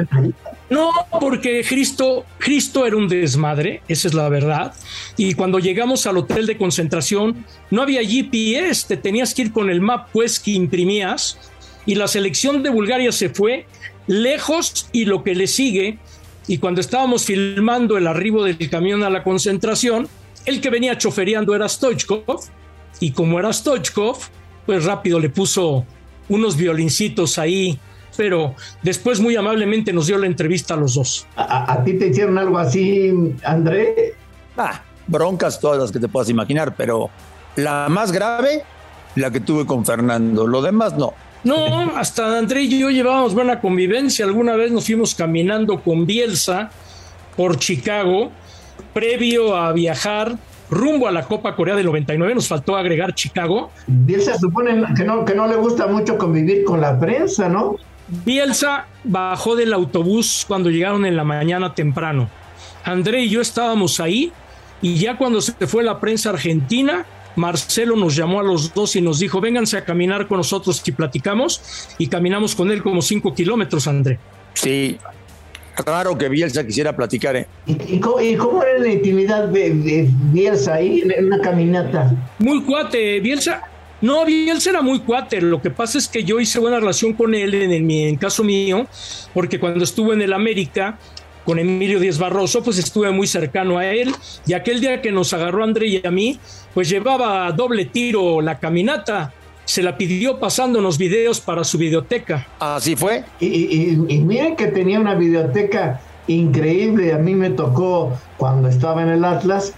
No, 0.68 0.90
porque 1.20 1.64
Cristo, 1.66 2.24
Cristo 2.38 2.86
era 2.86 2.96
un 2.96 3.06
desmadre, 3.06 3.82
esa 3.86 4.08
es 4.08 4.14
la 4.14 4.28
verdad. 4.28 4.74
Y 5.16 5.34
cuando 5.34 5.60
llegamos 5.60 6.06
al 6.06 6.16
hotel 6.16 6.46
de 6.46 6.56
concentración, 6.56 7.44
no 7.70 7.82
había 7.82 8.02
GPS, 8.02 8.88
te 8.88 8.96
tenías 8.96 9.32
que 9.32 9.42
ir 9.42 9.52
con 9.52 9.70
el 9.70 9.80
map 9.80 10.08
pues 10.12 10.40
que 10.40 10.52
imprimías. 10.52 11.38
Y 11.86 11.94
la 11.94 12.08
selección 12.08 12.64
de 12.64 12.70
Bulgaria 12.70 13.12
se 13.12 13.28
fue 13.28 13.66
lejos 14.08 14.88
y 14.92 15.04
lo 15.04 15.22
que 15.22 15.36
le 15.36 15.46
sigue. 15.46 15.98
Y 16.48 16.58
cuando 16.58 16.80
estábamos 16.80 17.24
filmando 17.24 17.96
el 17.96 18.08
arribo 18.08 18.42
del 18.42 18.68
camión 18.68 19.04
a 19.04 19.10
la 19.10 19.22
concentración, 19.22 20.08
el 20.46 20.60
que 20.60 20.70
venía 20.70 20.98
chofereando 20.98 21.54
era 21.54 21.68
Stoichkov. 21.68 22.40
Y 22.98 23.12
como 23.12 23.38
era 23.38 23.52
Stoichkov, 23.52 24.18
pues 24.64 24.84
rápido 24.84 25.20
le 25.20 25.28
puso 25.28 25.86
unos 26.28 26.56
violincitos 26.56 27.38
ahí, 27.38 27.78
pero 28.16 28.54
después 28.82 29.20
muy 29.20 29.36
amablemente 29.36 29.92
nos 29.92 30.06
dio 30.06 30.18
la 30.18 30.26
entrevista 30.26 30.74
a 30.74 30.76
los 30.76 30.94
dos. 30.94 31.26
¿A, 31.36 31.82
ti 31.84 31.94
te 31.94 32.08
hicieron 32.08 32.38
algo 32.38 32.58
así, 32.58 33.12
André? 33.44 34.14
Ah, 34.56 34.82
broncas 35.06 35.60
todas 35.60 35.78
las 35.78 35.92
que 35.92 35.98
te 35.98 36.08
puedas 36.08 36.28
imaginar, 36.28 36.74
pero 36.76 37.10
la 37.56 37.88
más 37.88 38.12
grave, 38.12 38.62
la 39.14 39.30
que 39.30 39.40
tuve 39.40 39.66
con 39.66 39.84
Fernando, 39.84 40.46
lo 40.46 40.62
demás 40.62 40.96
no. 40.96 41.14
No, 41.44 41.96
hasta 41.96 42.38
André 42.38 42.62
y 42.62 42.78
yo 42.78 42.90
llevábamos 42.90 43.32
buena 43.32 43.60
convivencia. 43.60 44.24
Alguna 44.24 44.56
vez 44.56 44.72
nos 44.72 44.86
fuimos 44.86 45.14
caminando 45.14 45.80
con 45.80 46.04
Bielsa 46.04 46.70
por 47.36 47.58
Chicago, 47.58 48.32
previo 48.92 49.56
a 49.56 49.72
viajar 49.72 50.36
rumbo 50.70 51.06
a 51.06 51.12
la 51.12 51.22
Copa 51.22 51.54
Corea 51.54 51.76
del 51.76 51.86
99, 51.86 52.34
nos 52.34 52.48
faltó 52.48 52.76
agregar 52.76 53.14
Chicago. 53.14 53.70
Bielsa 53.86 54.38
supone 54.38 54.84
que 54.96 55.04
no, 55.04 55.24
que 55.24 55.34
no 55.34 55.46
le 55.46 55.56
gusta 55.56 55.86
mucho 55.86 56.18
convivir 56.18 56.64
con 56.64 56.80
la 56.80 56.98
prensa, 56.98 57.48
¿no? 57.48 57.76
Bielsa 58.08 58.86
bajó 59.04 59.56
del 59.56 59.72
autobús 59.72 60.44
cuando 60.46 60.70
llegaron 60.70 61.04
en 61.06 61.16
la 61.16 61.24
mañana 61.24 61.74
temprano. 61.74 62.28
André 62.84 63.22
y 63.24 63.30
yo 63.30 63.40
estábamos 63.40 64.00
ahí 64.00 64.32
y 64.80 64.96
ya 64.96 65.16
cuando 65.16 65.40
se 65.40 65.52
fue 65.66 65.82
la 65.82 65.98
prensa 65.98 66.30
argentina, 66.30 67.04
Marcelo 67.34 67.96
nos 67.96 68.14
llamó 68.14 68.40
a 68.40 68.42
los 68.42 68.72
dos 68.72 68.96
y 68.96 69.00
nos 69.00 69.18
dijo, 69.18 69.40
vénganse 69.40 69.76
a 69.76 69.84
caminar 69.84 70.28
con 70.28 70.38
nosotros 70.38 70.82
y 70.86 70.92
platicamos. 70.92 71.60
Y 71.98 72.06
caminamos 72.06 72.54
con 72.54 72.70
él 72.70 72.82
como 72.82 73.02
cinco 73.02 73.34
kilómetros, 73.34 73.86
André. 73.86 74.18
Sí, 74.54 74.98
Raro 75.84 76.16
que 76.16 76.28
Bielsa 76.28 76.66
quisiera 76.66 76.96
platicar. 76.96 77.36
¿eh? 77.36 77.46
¿Y, 77.66 77.98
cómo, 78.00 78.62
era 78.62 78.78
la 78.78 78.88
intimidad 78.88 79.48
de, 79.48 80.08
Bielsa 80.32 80.74
ahí 80.74 81.02
en 81.02 81.26
una 81.26 81.40
caminata? 81.40 82.12
Muy 82.38 82.62
cuate, 82.62 83.20
Bielsa. 83.20 83.62
No, 84.06 84.24
Bielsa 84.24 84.70
era 84.70 84.82
muy 84.82 85.00
cuate. 85.00 85.40
Lo 85.40 85.60
que 85.60 85.70
pasa 85.70 85.98
es 85.98 86.06
que 86.06 86.22
yo 86.22 86.38
hice 86.38 86.60
buena 86.60 86.78
relación 86.78 87.12
con 87.12 87.34
él 87.34 87.52
en, 87.54 87.72
el, 87.72 87.90
en 87.90 88.14
caso 88.14 88.44
mío, 88.44 88.86
porque 89.34 89.58
cuando 89.58 89.82
estuve 89.82 90.14
en 90.14 90.22
el 90.22 90.32
América 90.32 90.96
con 91.44 91.58
Emilio 91.58 91.98
Díaz 91.98 92.16
Barroso, 92.16 92.62
pues 92.62 92.78
estuve 92.78 93.10
muy 93.10 93.26
cercano 93.26 93.78
a 93.78 93.86
él. 93.86 94.14
Y 94.46 94.52
aquel 94.52 94.80
día 94.80 95.02
que 95.02 95.10
nos 95.10 95.32
agarró 95.32 95.64
André 95.64 95.88
y 95.88 96.06
a 96.06 96.12
mí, 96.12 96.38
pues 96.72 96.88
llevaba 96.88 97.50
doble 97.50 97.86
tiro 97.86 98.40
la 98.40 98.60
caminata 98.60 99.32
se 99.64 99.82
la 99.82 99.98
pidió 99.98 100.38
pasándonos 100.38 100.96
videos 100.96 101.40
para 101.40 101.64
su 101.64 101.76
videoteca. 101.76 102.46
Así 102.60 102.94
fue. 102.94 103.24
Y, 103.40 103.96
miren 104.20 104.54
que 104.54 104.68
tenía 104.68 105.00
una 105.00 105.16
videoteca 105.16 106.00
increíble. 106.28 107.12
A 107.12 107.18
mí 107.18 107.34
me 107.34 107.50
tocó 107.50 108.16
cuando 108.36 108.68
estaba 108.68 109.02
en 109.02 109.08
el 109.08 109.24
Atlas 109.24 109.74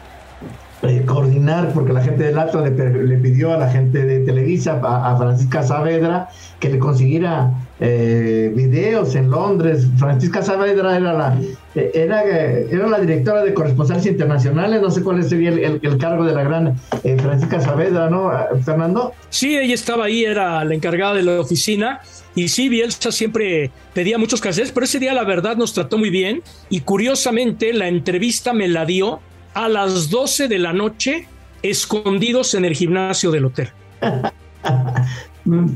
eh, 0.83 1.03
coordinar, 1.05 1.73
porque 1.73 1.93
la 1.93 2.01
gente 2.01 2.23
del 2.23 2.39
Atlas 2.39 2.71
le, 2.71 3.17
pidió 3.17 3.53
a 3.53 3.59
la 3.59 3.69
gente 3.69 4.05
de 4.05 4.21
Televisa, 4.21 4.81
a, 4.81 5.17
Francisca 5.17 5.65
Saavedra, 5.65 6.29
que 6.61 6.69
le 6.69 6.79
consiguiera 6.79 7.51
eh, 7.81 8.53
videos 8.55 9.17
en 9.17 9.29
Londres. 9.29 9.89
Francisca 9.97 10.41
Saavedra 10.41 10.97
era 10.97 11.13
la, 11.13 11.37
eh, 11.75 11.91
era, 11.95 12.23
era 12.23 12.87
la 12.87 13.01
directora 13.01 13.43
de 13.43 13.55
corresponsales 13.55 14.07
internacionales, 14.07 14.81
no 14.81 14.89
sé 14.93 15.03
cuál 15.03 15.25
sería 15.25 15.51
el, 15.51 15.99
cargo 15.99 16.25
de 16.25 16.33
la 16.33 16.45
gran 16.45 16.77
Francisca 17.19 17.61
Saavedra, 17.61 18.09
¿no, 18.09 18.31
Fernando? 18.65 19.13
Sí, 19.31 19.59
ella 19.59 19.75
estaba 19.75 20.05
ahí, 20.05 20.25
era 20.25 20.65
la 20.65 20.75
encargada 20.77 21.15
de 21.15 21.25
la 21.25 21.41
oficina. 21.41 22.01
Y 22.37 22.51
sí, 22.51 22.69
Bielsa 22.69 23.11
siempre 23.11 23.73
pedía 23.95 24.17
muchos 24.17 24.41
casetes, 24.41 24.71
pero 24.71 24.85
ese 24.85 25.01
día 25.01 25.13
la 25.13 25.25
verdad 25.25 25.57
nos 25.57 25.75
trató 25.75 25.99
muy 25.99 26.11
bien. 26.11 26.43
Y 26.71 26.83
curiosamente 26.83 27.73
la 27.73 27.89
entrevista 27.89 28.53
me 28.53 28.69
la 28.69 28.85
dio 28.85 29.19
a 29.55 29.69
las 29.69 30.11
12 30.11 30.49
de 30.49 30.59
la 30.59 30.73
noche 30.73 31.27
escondidos 31.63 32.55
en 32.55 32.65
el 32.65 32.75
gimnasio 32.75 33.31
del 33.31 33.47
hotel. 33.47 33.71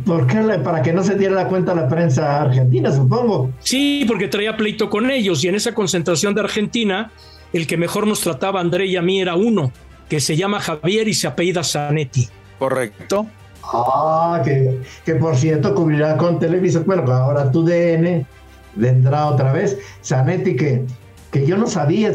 ¿Por 0.04 0.26
qué? 0.26 0.40
Para 0.62 0.82
que 0.82 0.92
no 0.92 1.02
se 1.02 1.14
diera 1.14 1.34
la 1.34 1.48
cuenta 1.48 1.74
la 1.74 1.88
prensa 1.88 2.42
argentina, 2.42 2.92
supongo. 2.92 3.50
Sí, 3.60 4.04
porque 4.06 4.28
traía 4.28 4.56
pleito 4.56 4.90
con 4.90 5.10
ellos 5.10 5.42
y 5.44 5.48
en 5.48 5.54
esa 5.54 5.74
concentración 5.74 6.34
de 6.34 6.42
Argentina, 6.42 7.10
el 7.52 7.66
que 7.66 7.78
mejor 7.78 8.06
nos 8.06 8.20
trataba 8.20 8.60
André 8.60 8.86
y 8.86 8.96
a 8.96 9.02
mí 9.02 9.20
era 9.20 9.34
uno, 9.34 9.72
que 10.08 10.20
se 10.20 10.36
llama 10.36 10.60
Javier 10.60 11.08
y 11.08 11.14
se 11.14 11.26
apellida 11.26 11.64
Zanetti. 11.64 12.28
Correcto. 12.58 13.26
Ah, 13.64 14.42
que, 14.44 14.80
que 15.06 15.14
por 15.14 15.36
cierto 15.36 15.74
cubrirá 15.74 16.18
con 16.18 16.38
televisión. 16.38 16.84
Bueno, 16.86 17.10
ahora 17.10 17.50
tu 17.50 17.64
DN 17.64 18.26
vendrá 18.74 19.26
otra 19.26 19.52
vez. 19.52 19.78
Zanetti 20.04 20.54
que 20.54 20.84
que 21.32 21.46
yo 21.46 21.56
no 21.56 21.66
sabía, 21.66 22.12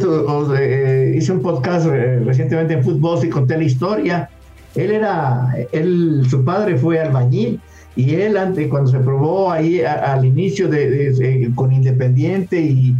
eh, 0.59 1.15
hice 1.17 1.31
un 1.31 1.41
podcast 1.41 1.87
eh, 1.87 2.19
recientemente 2.23 2.75
en 2.75 2.83
fútbol 2.83 3.25
y 3.25 3.29
conté 3.29 3.57
la 3.57 3.63
historia. 3.63 4.29
Él 4.75 4.91
era, 4.91 5.55
él, 5.71 6.21
su 6.29 6.45
padre 6.45 6.77
fue 6.77 6.99
albañil 6.99 7.59
y 7.95 8.13
él 8.13 8.37
antes, 8.37 8.67
cuando 8.67 8.91
se 8.91 8.99
probó 8.99 9.51
ahí 9.51 9.81
al 9.81 10.23
inicio 10.23 10.67
de, 10.67 11.51
con 11.55 11.73
Independiente 11.73 12.61
y, 12.61 12.95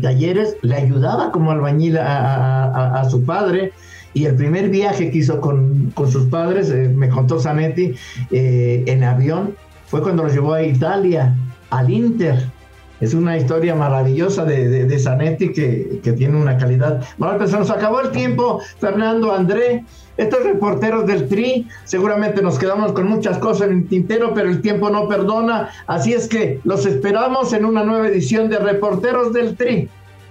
talleres, 0.00 0.56
le 0.62 0.76
ayudaba 0.76 1.32
como 1.32 1.50
albañil 1.50 1.98
a, 1.98 3.04
su 3.10 3.24
padre. 3.24 3.72
Y 4.14 4.26
el 4.26 4.36
primer 4.36 4.70
viaje 4.70 5.10
que 5.10 5.18
hizo 5.18 5.40
con, 5.40 5.92
sus 6.08 6.26
padres, 6.26 6.70
eh, 6.70 6.88
me 6.88 7.08
contó 7.08 7.40
Zanetti, 7.40 7.94
en 8.30 9.02
avión, 9.02 9.56
fue 9.86 10.02
cuando 10.02 10.22
los 10.22 10.32
llevó 10.32 10.54
a 10.54 10.62
Italia, 10.62 11.34
al 11.70 11.90
Inter 11.90 12.55
es 13.00 13.14
una 13.14 13.36
historia 13.36 13.74
maravillosa 13.74 14.44
de, 14.44 14.86
de, 14.86 14.98
Zanetti 14.98 15.52
que, 15.52 16.12
tiene 16.16 16.36
una 16.36 16.56
calidad. 16.56 17.04
Bueno, 17.18 17.36
pues 17.38 17.50
se 17.50 17.58
nos 17.58 17.70
acabó 17.70 18.00
el 18.00 18.10
tiempo, 18.10 18.60
Fernando, 18.78 19.32
André. 19.32 19.84
Estos 20.16 20.44
reporteros 20.44 21.06
del 21.06 21.28
Tri, 21.28 21.68
seguramente 21.84 22.40
nos 22.40 22.58
quedamos 22.58 22.92
con 22.92 23.06
muchas 23.06 23.36
cosas 23.36 23.68
en 23.68 23.78
el 23.78 23.88
tintero, 23.88 24.32
pero 24.32 24.48
el 24.48 24.62
tiempo 24.62 24.88
no 24.88 25.08
perdona. 25.08 25.68
Así 25.86 26.14
es 26.14 26.26
que 26.26 26.58
los 26.64 26.86
esperamos 26.86 27.52
en 27.52 27.66
una 27.66 27.84
nueva 27.84 28.08
edición 28.08 28.48
de 28.48 28.58
Reporteros 28.58 29.34
del 29.34 29.56
Tri. 29.56 29.90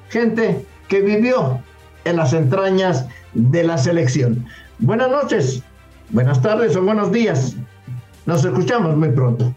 Gente 0.10 0.66
que 0.88 1.02
vivió 1.02 1.60
en 2.04 2.16
las 2.18 2.34
entrañas 2.34 3.06
de 3.34 3.64
la 3.64 3.78
selección. 3.78 4.44
Buenas 4.80 5.12
noches, 5.12 5.62
buenas 6.10 6.42
tardes 6.42 6.76
o 6.76 6.82
buenos 6.82 7.12
días. 7.12 7.56
Nos 8.26 8.44
escuchamos 8.44 8.98
muy 8.98 9.10
pronto. 9.10 9.54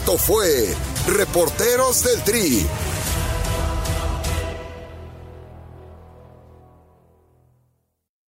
Esto 0.00 0.16
fue 0.16 0.74
Reporteros 1.08 2.04
del 2.04 2.24
Tri 2.24 2.66